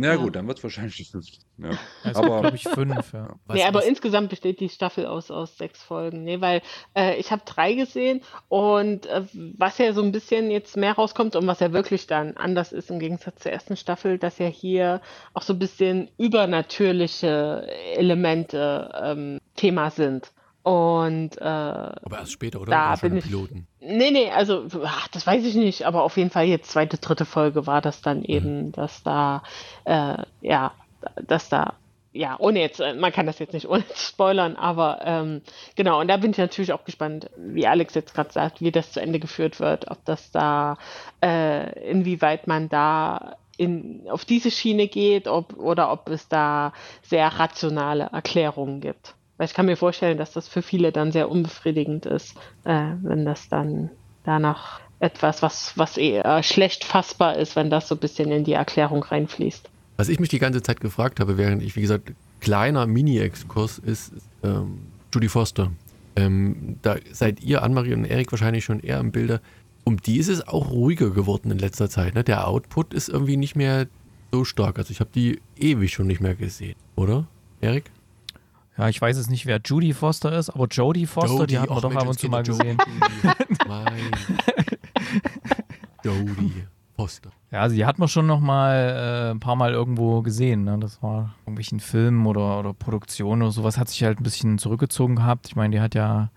[0.00, 0.16] Na ja.
[0.16, 1.38] gut, dann wird es wahrscheinlich die fünfte.
[1.58, 1.70] Ja.
[2.02, 3.36] Also, aber glaube ich fünf, ja.
[3.46, 3.86] Was, nee, aber was?
[3.86, 6.24] insgesamt besteht die Staffel aus, aus sechs Folgen.
[6.24, 6.62] Nee, weil
[6.96, 11.36] äh, ich habe drei gesehen und äh, was ja so ein bisschen jetzt mehr rauskommt
[11.36, 15.00] und was ja wirklich dann anders ist im Gegensatz zur ersten Staffel, dass ja hier
[15.32, 20.32] auch so ein bisschen übernatürliche Elemente ähm, Thema sind.
[20.64, 22.70] Und äh, aber erst später, oder?
[22.70, 23.66] Da bin ich, Piloten.
[23.80, 27.26] Nee, nee, also ach, das weiß ich nicht, aber auf jeden Fall jetzt zweite, dritte
[27.26, 28.24] Folge war das dann mhm.
[28.24, 28.72] eben, mhm.
[28.72, 29.42] dass da
[29.84, 30.72] äh, ja,
[31.26, 31.74] dass da
[32.14, 35.42] ja, ohne jetzt, äh, man kann das jetzt nicht ohne zu spoilern, aber ähm,
[35.74, 38.92] genau, und da bin ich natürlich auch gespannt, wie Alex jetzt gerade sagt, wie das
[38.92, 40.78] zu Ende geführt wird, ob das da,
[41.22, 47.26] äh, inwieweit man da in, auf diese Schiene geht, ob, oder ob es da sehr
[47.26, 49.14] rationale Erklärungen gibt.
[49.36, 53.24] Weil ich kann mir vorstellen, dass das für viele dann sehr unbefriedigend ist, äh, wenn
[53.24, 53.90] das dann
[54.24, 58.52] danach etwas, was, was eher schlecht fassbar ist, wenn das so ein bisschen in die
[58.52, 59.68] Erklärung reinfließt.
[59.96, 64.12] Was ich mich die ganze Zeit gefragt habe, während ich, wie gesagt, kleiner Mini-Exkurs ist
[64.42, 64.78] ähm,
[65.12, 65.70] Judy Foster.
[66.16, 69.40] Ähm, da seid ihr, Annemarie und Erik, wahrscheinlich schon eher im Bilde.
[69.84, 72.14] Um die ist es auch ruhiger geworden in letzter Zeit.
[72.14, 72.24] Ne?
[72.24, 73.86] Der Output ist irgendwie nicht mehr
[74.32, 74.78] so stark.
[74.78, 77.26] Also ich habe die ewig schon nicht mehr gesehen, oder,
[77.60, 77.90] Erik?
[78.76, 81.70] Ja, ich weiß jetzt nicht, wer Judy Foster ist, aber Jodie Foster, Jodie, die hat
[81.70, 82.76] man doch ab und zu mal gesehen.
[83.68, 84.10] Mein.
[86.02, 86.64] Jodie
[86.96, 87.30] Foster.
[87.52, 90.64] Ja, also die hat man schon noch mal äh, ein paar Mal irgendwo gesehen.
[90.64, 90.78] Ne?
[90.80, 95.16] Das war irgendwelchen Filmen oder, oder Produktionen oder sowas, hat sich halt ein bisschen zurückgezogen
[95.16, 95.46] gehabt.
[95.46, 96.30] Ich meine, die hat ja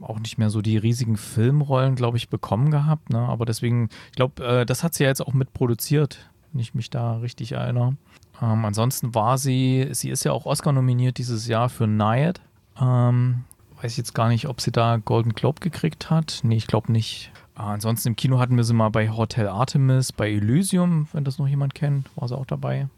[0.00, 3.10] auch nicht mehr so die riesigen Filmrollen, glaube ich, bekommen gehabt.
[3.10, 3.18] Ne?
[3.18, 6.90] Aber deswegen, ich glaube, äh, das hat sie ja jetzt auch mitproduziert, wenn ich mich
[6.90, 7.96] da richtig erinnere.
[8.40, 12.40] Ähm, ansonsten war sie, sie ist ja auch Oscar nominiert dieses Jahr für Nayad.
[12.80, 13.44] Ähm,
[13.80, 16.40] weiß jetzt gar nicht, ob sie da Golden Globe gekriegt hat.
[16.42, 17.32] Nee, ich glaube nicht.
[17.56, 21.38] Äh, ansonsten im Kino hatten wir sie mal bei Hotel Artemis, bei Elysium, wenn das
[21.38, 22.88] noch jemand kennt, war sie auch dabei.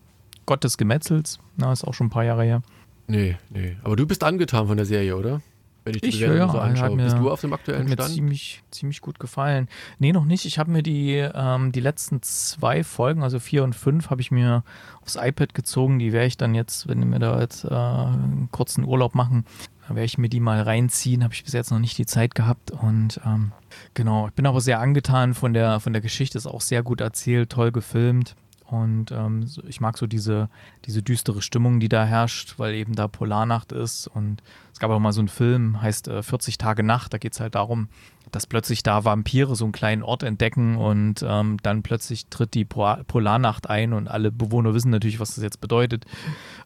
[0.47, 2.63] Gott des Gemetzels, na, ist auch schon ein paar Jahre her.
[3.07, 3.77] Nee, nee.
[3.83, 5.41] Aber du bist angetan von der Serie, oder?
[5.85, 6.97] Wenn ich die ich, ja, so anschaue.
[6.97, 8.11] Mir, Bist du auf dem aktuellen hat mir Stand?
[8.11, 9.69] Ziemlich, ziemlich gut gefallen.
[9.99, 10.45] Nee, noch nicht.
[10.45, 14.31] Ich habe mir die, ähm, die letzten zwei Folgen, also vier und fünf, habe ich
[14.31, 14.63] mir
[15.01, 15.99] aufs iPad gezogen.
[15.99, 19.45] Die werde ich dann jetzt, wenn wir da jetzt äh, einen kurzen Urlaub machen,
[19.89, 21.25] werde ich mir die mal reinziehen.
[21.25, 22.71] Habe ich bis jetzt noch nicht die Zeit gehabt.
[22.71, 23.53] Und ähm,
[23.95, 26.39] genau, ich bin aber sehr angetan von der, von der Geschichte.
[26.39, 28.37] Ist auch sehr gut erzählt, toll gefilmt.
[28.71, 30.49] Und ähm, ich mag so diese,
[30.85, 34.07] diese düstere Stimmung, die da herrscht, weil eben da Polarnacht ist.
[34.07, 34.43] Und
[34.73, 37.13] es gab auch mal so einen Film, heißt äh, 40 Tage Nacht.
[37.13, 37.89] Da geht es halt darum,
[38.31, 42.65] dass plötzlich da Vampire so einen kleinen Ort entdecken und ähm, dann plötzlich tritt die
[42.65, 46.05] Polarnacht ein und alle Bewohner wissen natürlich, was das jetzt bedeutet,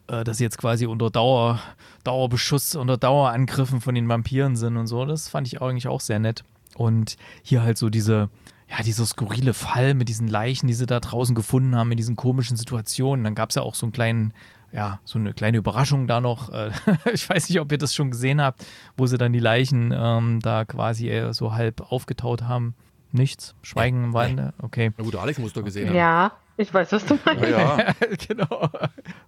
[0.07, 1.59] äh, dass sie jetzt quasi unter Dauer,
[2.03, 5.05] Dauerbeschuss, unter Dauerangriffen von den Vampiren sind und so.
[5.05, 6.43] Das fand ich eigentlich auch sehr nett.
[6.75, 8.29] Und hier halt so diese,
[8.69, 12.15] ja, dieser skurrile Fall mit diesen Leichen, die sie da draußen gefunden haben, in diesen
[12.15, 13.23] komischen Situationen.
[13.23, 14.33] Dann gab es ja auch so einen kleinen,
[14.71, 16.49] ja, so eine kleine Überraschung da noch.
[16.51, 16.71] Äh,
[17.13, 18.65] ich weiß nicht, ob ihr das schon gesehen habt,
[18.97, 22.75] wo sie dann die Leichen ähm, da quasi so halb aufgetaut haben.
[23.11, 24.91] Nichts, Schweigen im Walde, okay.
[24.97, 25.95] Na gut, Alex muss doch gesehen haben.
[25.95, 27.43] Ja, ich weiß, was du meinst.
[27.43, 27.93] Ja, ja.
[28.27, 28.69] genau.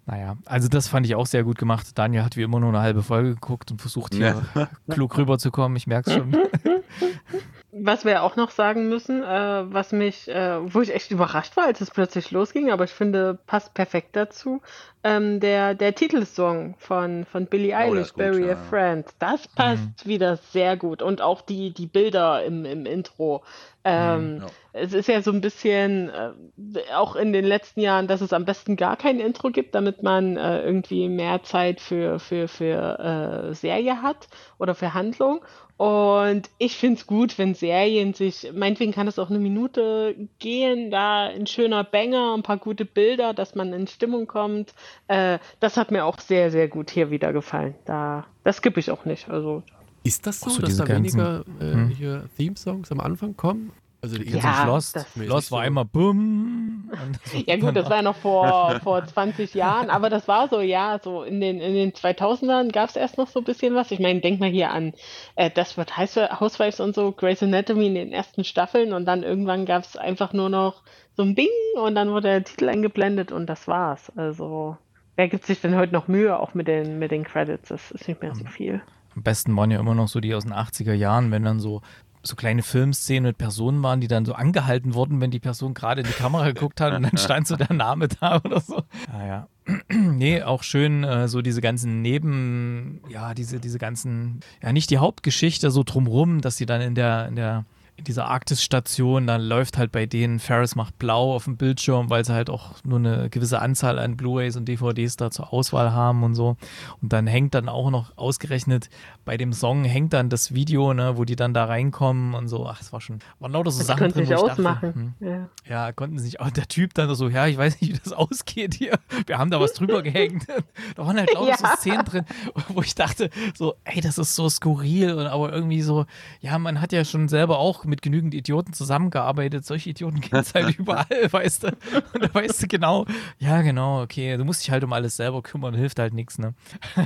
[0.06, 1.98] Naja, also das fand ich auch sehr gut gemacht.
[1.98, 4.70] Daniel hat wie immer nur eine halbe Folge geguckt und versucht hier ja.
[4.90, 5.76] klug rüberzukommen.
[5.76, 6.32] Ich merke es schon.
[7.80, 11.66] Was wir auch noch sagen müssen, äh, was mich, äh, wo ich echt überrascht war,
[11.66, 14.62] als es plötzlich losging, aber ich finde, passt perfekt dazu,
[15.08, 18.54] ähm, der, der Titelsong von, von Billie oh, Eilish, oh, Bury ja.
[18.54, 20.10] a Friend, das passt mhm.
[20.10, 21.02] wieder sehr gut.
[21.02, 23.44] Und auch die, die Bilder im, im Intro.
[23.84, 24.48] Ähm, mhm, ja.
[24.74, 28.46] Es ist ja so ein bisschen, äh, auch in den letzten Jahren, dass es am
[28.46, 33.54] besten gar kein Intro gibt, damit man äh, irgendwie mehr Zeit für, für, für äh,
[33.54, 34.28] Serie hat
[34.60, 35.42] oder für Handlung.
[35.78, 40.90] Und ich finde es gut, wenn Serien sich, meinetwegen kann es auch eine Minute gehen,
[40.90, 44.74] da ein schöner Banger, ein paar gute Bilder, dass man in Stimmung kommt,
[45.08, 47.76] Äh, das hat mir auch sehr, sehr gut hier wieder gefallen.
[47.86, 49.30] Da, das skippe ich auch nicht.
[49.30, 49.64] Also
[50.04, 51.90] Ist das so, so dass da weniger ganzen- äh, Hm.
[51.90, 53.72] hier Theme-Songs am Anfang kommen?
[54.00, 56.92] Also die Ja, Lost, das- Lost war einmal bumm.
[56.92, 60.48] und das Ja gut, das war ja noch vor, vor 20 Jahren, aber das war
[60.50, 63.74] so, ja, so in den, in den 2000ern gab es erst noch so ein bisschen
[63.74, 63.90] was.
[63.90, 64.94] Ich meine, denk mal hier an
[65.36, 69.66] äh, das wird Housewives und so, Grey's Anatomy in den ersten Staffeln und dann irgendwann
[69.66, 70.84] gab es einfach nur noch
[71.16, 71.50] so ein Bing
[71.82, 74.12] und dann wurde der Titel eingeblendet und das war's.
[74.16, 74.78] Also
[75.18, 77.68] wer gibt sich denn heute noch Mühe, auch mit den, mit den Credits?
[77.68, 78.82] Das ist nicht mehr so viel.
[79.16, 81.82] Am besten waren ja immer noch so die aus den 80er Jahren, wenn dann so,
[82.22, 86.02] so kleine Filmszenen mit Personen waren, die dann so angehalten wurden, wenn die Person gerade
[86.02, 88.84] in die Kamera geguckt hat und dann stand so der Name da oder so.
[89.12, 89.48] Ja, ja.
[89.90, 95.00] nee, auch schön äh, so diese ganzen Neben, ja, diese, diese ganzen, ja, nicht die
[95.00, 97.66] Hauptgeschichte so drumrum, dass sie dann in der, in der,
[97.98, 102.24] in dieser Arktis-Station, dann läuft halt bei denen Ferris macht blau auf dem Bildschirm, weil
[102.24, 106.22] sie halt auch nur eine gewisse Anzahl an Blu-rays und DVDs da zur Auswahl haben
[106.24, 106.58] und so.
[107.02, 108.90] Und dann hängt dann auch noch ausgerechnet
[109.26, 112.66] bei dem Song hängt dann das Video, ne, wo die dann da reinkommen und so.
[112.68, 114.64] Ach, es war schon, waren lauter so Das Sachen drin, wo ich ausmachen.
[114.64, 115.50] dachte, hm, Ja.
[115.88, 116.40] ja, konnten sie nicht.
[116.40, 118.98] auch der Typ dann so, ja, ich weiß nicht, wie das ausgeht hier.
[119.26, 120.46] Wir haben da was drüber gehängt.
[120.96, 121.76] Da waren halt lauter so Ja.
[121.78, 122.26] Szenen drin,
[122.70, 125.14] wo ich dachte, so, ey, das ist so skurril.
[125.14, 126.06] Und aber irgendwie so,
[126.40, 129.66] ja, man hat ja schon selber auch mit genügend Idioten zusammengearbeitet.
[129.66, 131.68] Solche Idioten gibt es halt überall, weißt du.
[132.14, 133.06] Und da weißt du genau,
[133.40, 136.54] ja, genau, okay, du musst dich halt um alles selber kümmern, hilft halt nichts, ne?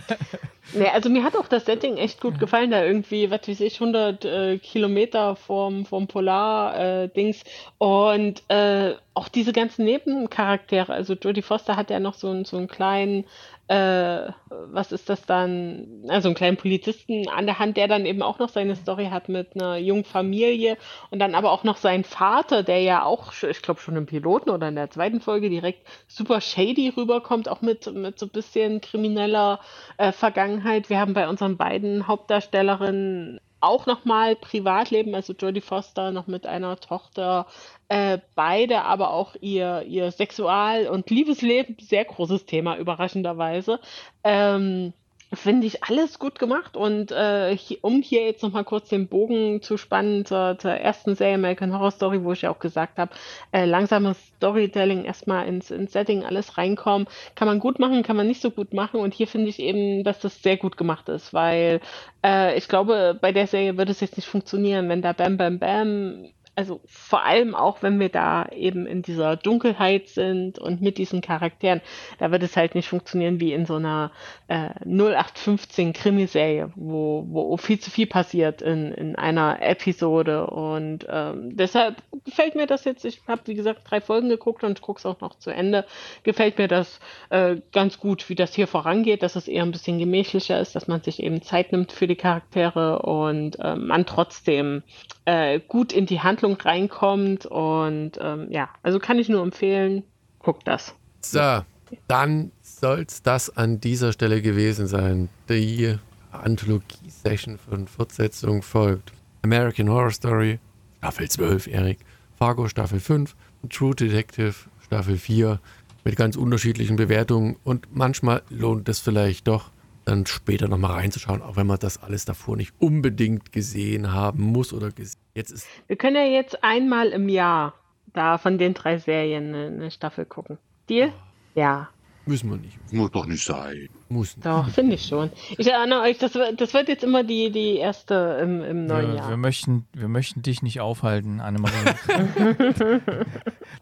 [0.73, 3.81] Nee, also mir hat auch das Setting echt gut gefallen, da irgendwie, was weiß ich,
[3.81, 7.43] 100 äh, Kilometer vom, vom Polar-Dings
[7.77, 12.57] und äh, auch diese ganzen Nebencharaktere, also Jodie Foster hat ja noch so, einen- so
[12.57, 13.25] einen kleinen,
[13.71, 18.21] äh, was ist das dann, also einen kleinen Polizisten an der Hand, der dann eben
[18.21, 20.77] auch noch seine Story hat mit einer jungen Familie
[21.09, 24.49] und dann aber auch noch seinen Vater, der ja auch, ich glaube schon im Piloten
[24.49, 28.81] oder in der zweiten Folge direkt super shady rüberkommt, auch mit, mit so ein bisschen
[28.81, 29.61] krimineller
[29.97, 30.89] äh, Vergangenheit.
[30.89, 36.79] Wir haben bei unseren beiden Hauptdarstellerinnen auch nochmal Privatleben, also Jodie Foster noch mit einer
[36.79, 37.47] Tochter,
[37.87, 43.79] äh, beide aber auch ihr, ihr Sexual- und Liebesleben, sehr großes Thema, überraschenderweise.
[44.23, 44.93] Ähm,
[45.33, 46.75] Finde ich alles gut gemacht.
[46.75, 51.15] Und äh, hier, um hier jetzt nochmal kurz den Bogen zu spannen zur, zur ersten
[51.15, 53.13] Serie American Horror Story, wo ich ja auch gesagt habe,
[53.53, 58.27] äh, langsames Storytelling, erstmal ins, ins Setting alles reinkommen, kann man gut machen, kann man
[58.27, 58.99] nicht so gut machen.
[58.99, 61.79] Und hier finde ich eben, dass das sehr gut gemacht ist, weil
[62.25, 65.59] äh, ich glaube, bei der Serie würde es jetzt nicht funktionieren, wenn da Bam Bam
[65.59, 66.25] Bam
[66.55, 71.21] also vor allem auch, wenn wir da eben in dieser Dunkelheit sind und mit diesen
[71.21, 71.81] Charakteren,
[72.19, 74.11] da wird es halt nicht funktionieren wie in so einer
[74.47, 80.47] äh, 0815 Krimiserie, wo, wo viel zu viel passiert in, in einer Episode.
[80.47, 81.95] Und ähm, deshalb
[82.25, 83.05] gefällt mir das jetzt.
[83.05, 85.85] Ich habe, wie gesagt, drei Folgen geguckt und gucke es auch noch zu Ende.
[86.23, 86.99] Gefällt mir das
[87.29, 90.87] äh, ganz gut, wie das hier vorangeht, dass es eher ein bisschen gemächlicher ist, dass
[90.87, 94.83] man sich eben Zeit nimmt für die Charaktere und äh, man trotzdem
[95.25, 97.45] äh, gut in die Handlung reinkommt.
[97.45, 100.03] Und ähm, ja, also kann ich nur empfehlen,
[100.39, 100.95] guckt das.
[101.21, 101.61] So,
[102.07, 105.29] dann soll es das an dieser Stelle gewesen sein.
[105.49, 105.95] Die
[106.31, 109.11] Anthologie-Session von Fortsetzung folgt.
[109.43, 110.59] American Horror Story,
[110.97, 111.99] Staffel 12, Erik.
[112.37, 113.35] Fargo, Staffel 5.
[113.61, 115.59] Und True Detective, Staffel 4.
[116.03, 117.57] Mit ganz unterschiedlichen Bewertungen.
[117.63, 119.69] Und manchmal lohnt es vielleicht doch,
[120.05, 124.73] dann später nochmal reinzuschauen, auch wenn man das alles davor nicht unbedingt gesehen haben muss
[124.73, 125.19] oder gesehen.
[125.35, 127.73] Jetzt ist Wir können ja jetzt einmal im Jahr
[128.13, 130.57] da von den drei Serien eine, eine Staffel gucken.
[130.89, 131.13] Deal?
[131.55, 131.89] Ja.
[132.25, 132.77] Müssen wir nicht.
[132.93, 133.89] Muss doch nicht sein.
[134.11, 134.45] Muss nicht.
[134.45, 135.31] Doch, finde ich schon.
[135.57, 139.07] Ich erinnere euch, das, wird- das wird jetzt immer die, die erste im, im neuen
[139.07, 139.29] Wir, Jahr.
[139.29, 141.75] wir, möchten, wir möchten dich nicht aufhalten, Annemarie.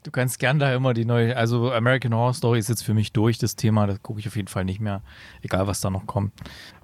[0.03, 3.11] du kannst gern da immer die neue, also American Horror Story ist jetzt für mich
[3.11, 5.01] durch, das Thema, das gucke ich auf jeden Fall nicht mehr,
[5.41, 6.31] egal was da noch kommt.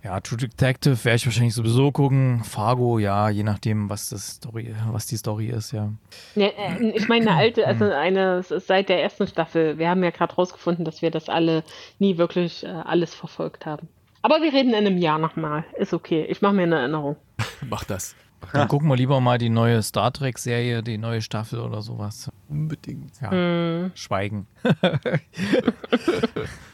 [0.03, 2.43] Ja, True Detective werde ich wahrscheinlich sowieso gucken.
[2.43, 5.91] Fargo, ja, je nachdem, was das Story, was die Story ist, ja.
[6.35, 9.79] Ja, äh, ich meine, eine alte, also eine es ist seit der ersten Staffel.
[9.79, 11.63] Wir haben ja gerade rausgefunden, dass wir das alle
[11.97, 13.87] nie wirklich äh, alles verfolgt haben.
[14.21, 15.65] Aber wir reden in einem Jahr nochmal.
[15.77, 16.25] Ist okay.
[16.29, 17.15] Ich mache mir eine Erinnerung.
[17.69, 18.15] Mach das.
[18.53, 22.29] Dann gucken wir lieber mal die neue Star Trek Serie, die neue Staffel oder sowas.
[22.47, 23.19] Unbedingt.
[23.21, 23.91] Ja, Hm.
[23.95, 24.47] schweigen.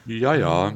[0.06, 0.74] Ja, ja.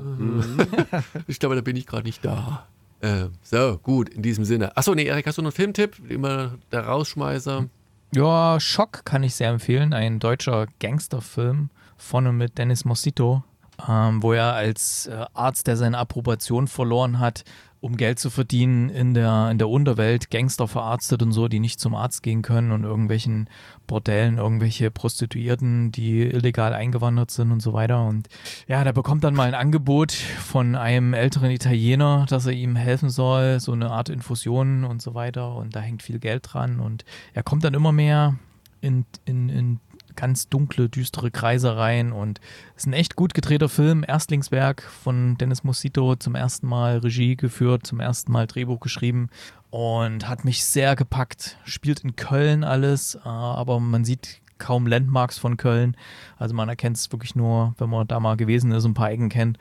[1.27, 2.67] Ich glaube, da bin ich gerade nicht da.
[3.01, 4.77] Äh, so, gut, in diesem Sinne.
[4.77, 5.97] Achso, nee, Erik, hast du noch einen Filmtipp?
[6.09, 7.65] Immer der Rausschmeißer.
[8.13, 9.93] Ja, Schock kann ich sehr empfehlen.
[9.93, 13.43] Ein deutscher Gangsterfilm von und mit Dennis Mosito.
[13.87, 17.43] Ähm, wo er als äh, Arzt, der seine Approbation verloren hat,
[17.85, 21.79] um Geld zu verdienen, in der, in der Unterwelt Gangster verarztet und so, die nicht
[21.79, 23.47] zum Arzt gehen können und irgendwelchen
[23.85, 28.03] Bordellen, irgendwelche Prostituierten, die illegal eingewandert sind und so weiter.
[28.03, 28.27] Und
[28.67, 33.11] ja, der bekommt dann mal ein Angebot von einem älteren Italiener, dass er ihm helfen
[33.11, 35.55] soll, so eine Art Infusion und so weiter.
[35.55, 36.79] Und da hängt viel Geld dran.
[36.79, 37.05] Und
[37.35, 38.39] er kommt dann immer mehr
[38.81, 39.79] in, in, in
[40.15, 42.39] ganz dunkle, düstere Kreise rein und
[42.75, 44.03] ist ein echt gut gedrehter Film.
[44.07, 49.29] Erstlingswerk von Dennis Mosito, zum ersten Mal Regie geführt, zum ersten Mal Drehbuch geschrieben
[49.69, 51.57] und hat mich sehr gepackt.
[51.65, 55.97] Spielt in Köln alles, äh, aber man sieht kaum Landmarks von Köln.
[56.37, 59.11] Also man erkennt es wirklich nur, wenn man da mal gewesen ist und ein paar
[59.11, 59.57] Ecken kennt.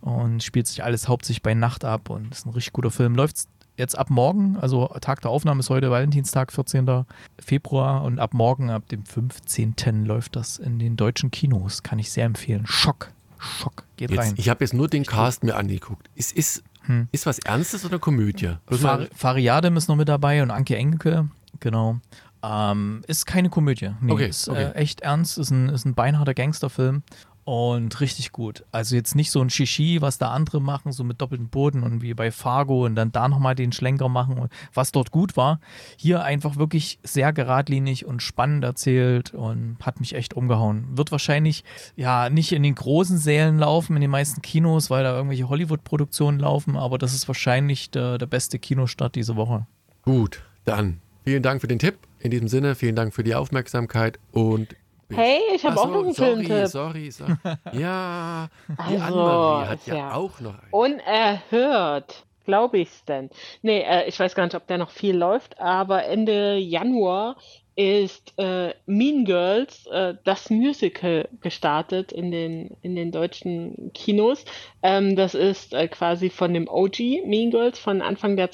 [0.00, 3.14] Und spielt sich alles hauptsächlich bei Nacht ab und ist ein richtig guter Film.
[3.14, 3.36] Läuft
[3.76, 7.04] jetzt ab morgen, also Tag der Aufnahme ist heute Valentinstag, 14.
[7.38, 10.04] Februar und ab morgen, ab dem 15.
[10.04, 11.82] läuft das in den deutschen Kinos.
[11.82, 12.66] Kann ich sehr empfehlen.
[12.66, 13.10] Schock.
[13.38, 13.84] Schock.
[13.96, 14.34] Geht jetzt, rein.
[14.36, 16.08] Ich habe jetzt nur den Cast mir angeguckt.
[16.14, 17.08] Ist, ist, hm.
[17.12, 18.56] ist was Ernstes oder Komödie?
[18.66, 21.28] Far Fariadem ist noch mit dabei und Anke Engelke.
[21.60, 22.00] Genau.
[22.42, 23.90] Ähm, ist keine Komödie.
[24.00, 24.64] Nee, okay, ist okay.
[24.64, 25.38] Äh, echt ernst.
[25.38, 27.02] Ist ein, ist ein beinharter Gangsterfilm
[27.44, 28.64] und richtig gut.
[28.72, 32.02] Also jetzt nicht so ein Shishi, was da andere machen, so mit doppeltem Boden und
[32.02, 35.60] wie bei Fargo und dann da nochmal den Schlenker machen, was dort gut war.
[35.96, 40.96] Hier einfach wirklich sehr geradlinig und spannend erzählt und hat mich echt umgehauen.
[40.96, 41.64] Wird wahrscheinlich
[41.96, 46.38] ja nicht in den großen Sälen laufen, in den meisten Kinos, weil da irgendwelche Hollywood-Produktionen
[46.38, 49.66] laufen, aber das ist wahrscheinlich der, der beste Kinostart diese Woche.
[50.02, 51.98] Gut, dann vielen Dank für den Tipp.
[52.20, 54.74] In diesem Sinne, vielen Dank für die Aufmerksamkeit und
[55.10, 56.66] Hey, ich habe auch noch einen sorry, Filmtipp.
[56.68, 57.34] Sorry, sorry.
[57.72, 60.72] Ja, die also, Annemarie hat ja, ja, auch noch einen.
[60.72, 62.24] Unerhört.
[62.44, 63.30] Glaube ich's denn?
[63.62, 67.36] Nee, äh, ich weiß gar nicht, ob der noch viel läuft, aber Ende Januar
[67.76, 74.44] ist äh, Mean Girls, äh, das Musical, gestartet in den, in den deutschen Kinos.
[74.82, 78.50] Ähm, das ist äh, quasi von dem OG Mean Girls von Anfang der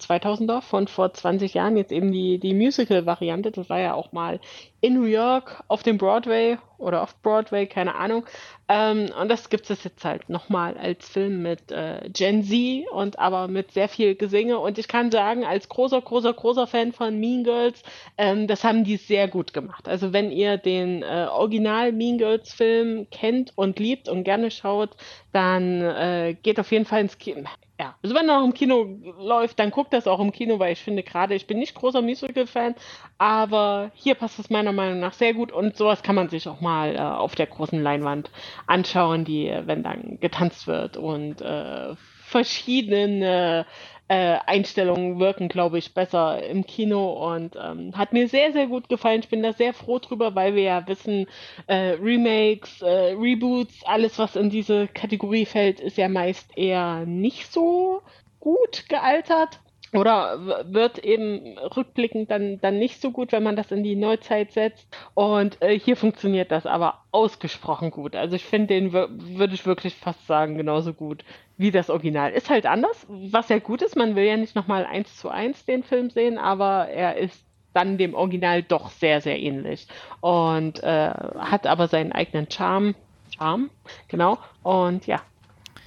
[0.00, 3.52] 2000er, von vor 20 Jahren, jetzt eben die, die Musical-Variante.
[3.52, 4.40] Das war ja auch mal
[4.84, 8.26] in New York auf dem Broadway oder auf Broadway, keine Ahnung.
[8.68, 13.18] Ähm, und das gibt es jetzt halt nochmal als Film mit äh, Gen Z und
[13.18, 14.58] aber mit sehr viel Gesinge.
[14.58, 17.82] Und ich kann sagen, als großer, großer, großer Fan von Mean Girls,
[18.18, 19.88] ähm, das haben die sehr gut gemacht.
[19.88, 24.90] Also wenn ihr den äh, Original Mean Girls Film kennt und liebt und gerne schaut,
[25.32, 27.48] dann äh, geht auf jeden Fall ins Kino.
[27.80, 28.86] Ja, also wenn er auch im Kino
[29.18, 32.02] läuft, dann guckt das auch im Kino, weil ich finde gerade, ich bin nicht großer
[32.02, 32.76] Musical-Fan,
[33.18, 36.60] aber hier passt es meiner Meinung nach sehr gut und sowas kann man sich auch
[36.60, 38.30] mal äh, auf der großen Leinwand
[38.66, 41.94] anschauen, die, wenn dann getanzt wird und äh,
[42.24, 43.66] verschiedene
[44.08, 48.88] äh, Einstellungen wirken, glaube ich, besser im Kino und ähm, hat mir sehr, sehr gut
[48.88, 49.20] gefallen.
[49.20, 51.26] Ich bin da sehr froh drüber, weil wir ja wissen,
[51.66, 57.50] äh, Remakes, äh, Reboots, alles, was in diese Kategorie fällt, ist ja meist eher nicht
[57.50, 58.02] so
[58.40, 59.60] gut gealtert.
[59.94, 64.52] Oder wird eben rückblickend dann, dann nicht so gut, wenn man das in die Neuzeit
[64.52, 64.88] setzt.
[65.14, 68.16] Und äh, hier funktioniert das aber ausgesprochen gut.
[68.16, 71.24] Also ich finde den, würde ich wirklich fast sagen, genauso gut
[71.56, 72.32] wie das Original.
[72.32, 73.94] Ist halt anders, was ja gut ist.
[73.94, 77.96] Man will ja nicht nochmal eins zu eins den Film sehen, aber er ist dann
[77.96, 79.86] dem Original doch sehr, sehr ähnlich.
[80.20, 82.94] Und äh, hat aber seinen eigenen Charme.
[83.36, 83.70] Charme,
[84.08, 84.38] genau.
[84.64, 85.20] Und ja,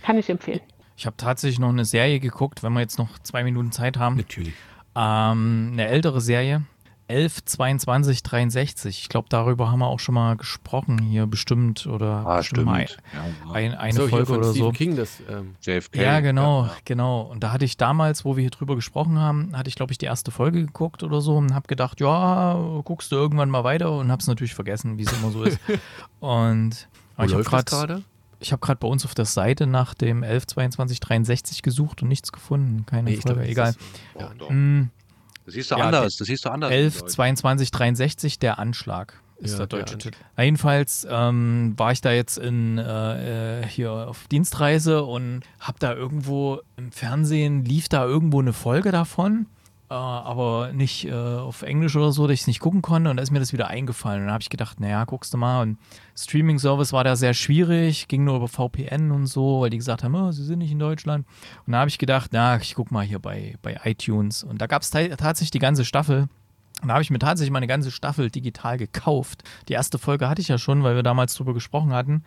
[0.03, 0.61] kann ich empfehlen.
[0.97, 4.17] Ich habe tatsächlich noch eine Serie geguckt, wenn wir jetzt noch zwei Minuten Zeit haben.
[4.17, 4.55] Natürlich.
[4.95, 6.63] Ähm, eine ältere Serie,
[7.07, 8.99] 11, 22, 63.
[9.01, 12.81] Ich glaube, darüber haben wir auch schon mal gesprochen hier bestimmt oder ah, bestimmt mal
[12.81, 14.71] ja, ein, eine so, Folge oder Stephen so.
[14.71, 16.01] King, das, ähm, JFK.
[16.01, 16.71] Ja, genau, ja.
[16.83, 17.21] genau.
[17.21, 19.99] Und da hatte ich damals, wo wir hier drüber gesprochen haben, hatte ich glaube ich
[19.99, 23.91] die erste Folge geguckt oder so und habe gedacht, ja, guckst du irgendwann mal weiter
[23.91, 25.59] und habe es natürlich vergessen, wie es immer so ist.
[26.19, 26.87] und
[27.17, 28.03] wo ich habe gerade
[28.39, 32.85] ich habe gerade bei uns auf der Seite nach dem 112263 gesucht und nichts gefunden.
[32.85, 33.75] Keine nee, Folge, egal.
[34.13, 34.89] Das, ja, mm,
[35.45, 36.17] das siehst du ja, anders.
[36.17, 36.71] Das siehst du anders.
[36.71, 40.17] 112263, der Anschlag ist ja, der deutsche der Titel.
[40.37, 45.93] Jedenfalls ähm, war ich da jetzt in äh, äh hier auf Dienstreise und habe da
[45.93, 49.47] irgendwo im Fernsehen lief da irgendwo eine Folge davon
[49.89, 53.09] äh, aber nicht äh, auf Englisch oder so, dass ich es nicht gucken konnte.
[53.09, 54.21] Und da ist mir das wieder eingefallen.
[54.21, 55.61] Und dann habe ich gedacht, naja, guckst du mal.
[55.61, 55.77] Und
[56.15, 60.15] Streaming-Service war da sehr schwierig, ging nur über VPN und so, weil die gesagt haben,
[60.15, 61.25] oh, sie sind nicht in Deutschland.
[61.65, 64.43] Und da habe ich gedacht, na, ich guck mal hier bei, bei iTunes.
[64.43, 66.27] Und da gab es tatsächlich die ganze Staffel.
[66.81, 69.43] Und da habe ich mir tatsächlich meine ganze Staffel digital gekauft.
[69.67, 72.23] Die erste Folge hatte ich ja schon, weil wir damals drüber gesprochen hatten.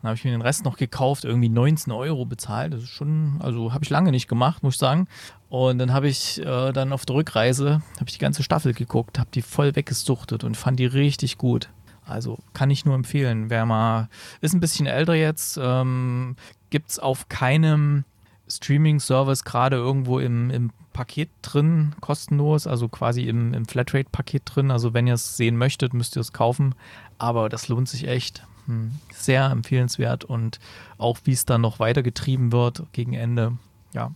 [0.00, 2.72] Dann habe ich mir den Rest noch gekauft, irgendwie 19 Euro bezahlt.
[2.72, 5.06] Das ist schon, also habe ich lange nicht gemacht, muss ich sagen.
[5.48, 9.18] Und dann habe ich äh, dann auf der Rückreise, habe ich die ganze Staffel geguckt,
[9.18, 11.70] habe die voll weggesuchtet und fand die richtig gut.
[12.04, 13.50] Also kann ich nur empfehlen.
[13.50, 14.08] Wer mal
[14.40, 16.34] ist ein bisschen älter jetzt, ähm,
[16.70, 18.04] gibt es auf keinem
[18.48, 24.70] Streaming-Service gerade irgendwo im, im Paket drin, kostenlos, also quasi im, im Flatrate-Paket drin.
[24.70, 26.74] Also wenn ihr es sehen möchtet, müsst ihr es kaufen.
[27.18, 28.44] Aber das lohnt sich echt.
[28.66, 28.92] Hm.
[29.12, 30.60] Sehr empfehlenswert und
[30.98, 33.58] auch wie es dann noch weitergetrieben wird gegen Ende.
[33.92, 34.12] Ja,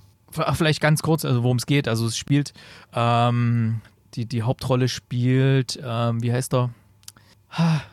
[0.54, 1.88] vielleicht ganz kurz, also worum es geht.
[1.88, 2.52] Also es spielt,
[2.94, 3.80] ähm,
[4.14, 6.70] die, die Hauptrolle spielt, ähm, wie heißt er?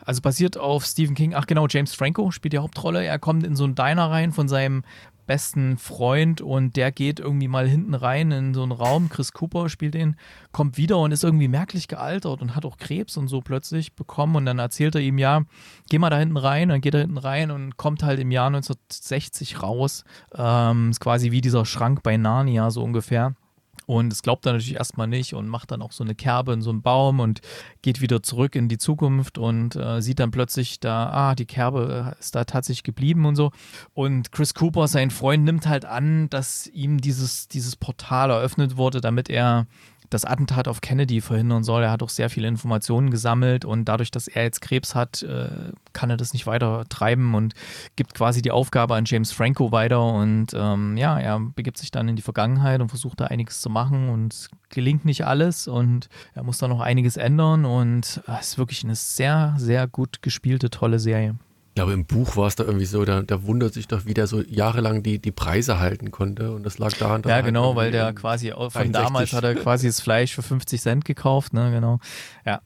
[0.04, 1.34] Also basiert auf Stephen King.
[1.34, 3.04] Ach genau, James Franco spielt die Hauptrolle.
[3.04, 4.84] Er kommt in so einen Diner rein von seinem
[5.26, 9.08] besten Freund und der geht irgendwie mal hinten rein in so einen Raum.
[9.08, 10.16] Chris Cooper spielt den,
[10.52, 14.36] kommt wieder und ist irgendwie merklich gealtert und hat auch Krebs und so plötzlich bekommen.
[14.36, 15.42] Und dann erzählt er ihm, ja,
[15.88, 16.68] geh mal da hinten rein.
[16.68, 20.04] Dann geht er hinten rein und kommt halt im Jahr 1960 raus.
[20.34, 23.34] Ähm, ist quasi wie dieser Schrank bei Narnia so ungefähr.
[23.86, 26.62] Und es glaubt er natürlich erstmal nicht und macht dann auch so eine Kerbe in
[26.62, 27.40] so einem Baum und
[27.82, 32.16] geht wieder zurück in die Zukunft und äh, sieht dann plötzlich da, ah, die Kerbe
[32.18, 33.50] ist da tatsächlich geblieben und so.
[33.92, 39.00] Und Chris Cooper, sein Freund, nimmt halt an, dass ihm dieses, dieses Portal eröffnet wurde,
[39.00, 39.66] damit er
[40.14, 41.82] das Attentat auf Kennedy verhindern soll.
[41.82, 45.48] Er hat auch sehr viele Informationen gesammelt und dadurch, dass er jetzt Krebs hat, äh,
[45.92, 47.54] kann er das nicht weiter treiben und
[47.96, 50.02] gibt quasi die Aufgabe an James Franco weiter.
[50.02, 53.68] Und ähm, ja, er begibt sich dann in die Vergangenheit und versucht da einiges zu
[53.68, 58.50] machen und gelingt nicht alles und er muss da noch einiges ändern und äh, es
[58.50, 61.36] ist wirklich eine sehr, sehr gut gespielte, tolle Serie.
[61.74, 64.14] Ich glaube, im Buch war es da irgendwie so, da, da, wundert sich doch, wie
[64.14, 66.52] der so jahrelang die, die Preise halten konnte.
[66.52, 68.92] Und das lag daran, dass Ja, genau, weil der quasi von 63.
[68.92, 71.98] damals hat er quasi das Fleisch für 50 Cent gekauft, ne, genau.
[72.46, 72.62] Ja.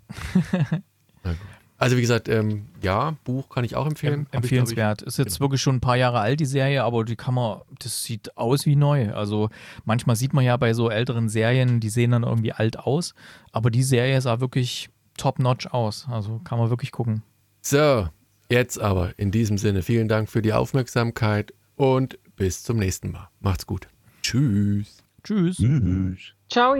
[1.80, 4.26] Also wie gesagt, ähm, ja, Buch kann ich auch empfehlen.
[4.32, 5.02] Em empfehlenswert.
[5.02, 5.44] Ich, ist jetzt genau.
[5.44, 8.66] wirklich schon ein paar Jahre alt, die Serie, aber die kann man, das sieht aus
[8.66, 9.14] wie neu.
[9.14, 9.48] Also
[9.85, 13.14] manchmal sieht man ja bei so älteren Serien, die sehen dann irgendwie alt aus,
[13.52, 16.09] aber die Serie sah wirklich top-notch aus.
[16.10, 17.22] Also kann man wirklich gucken.
[17.62, 18.09] So,
[18.51, 23.29] Jetzt aber in diesem Sinne vielen Dank für die Aufmerksamkeit und bis zum nächsten Mal.
[23.41, 23.89] Macht's gut.
[24.23, 24.99] Tschüss.
[25.23, 25.57] Tschüss.
[25.57, 26.33] Tschüss.
[26.49, 26.75] Ciao.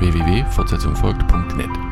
[0.00, 1.87] www.fortsetzungfolgt.net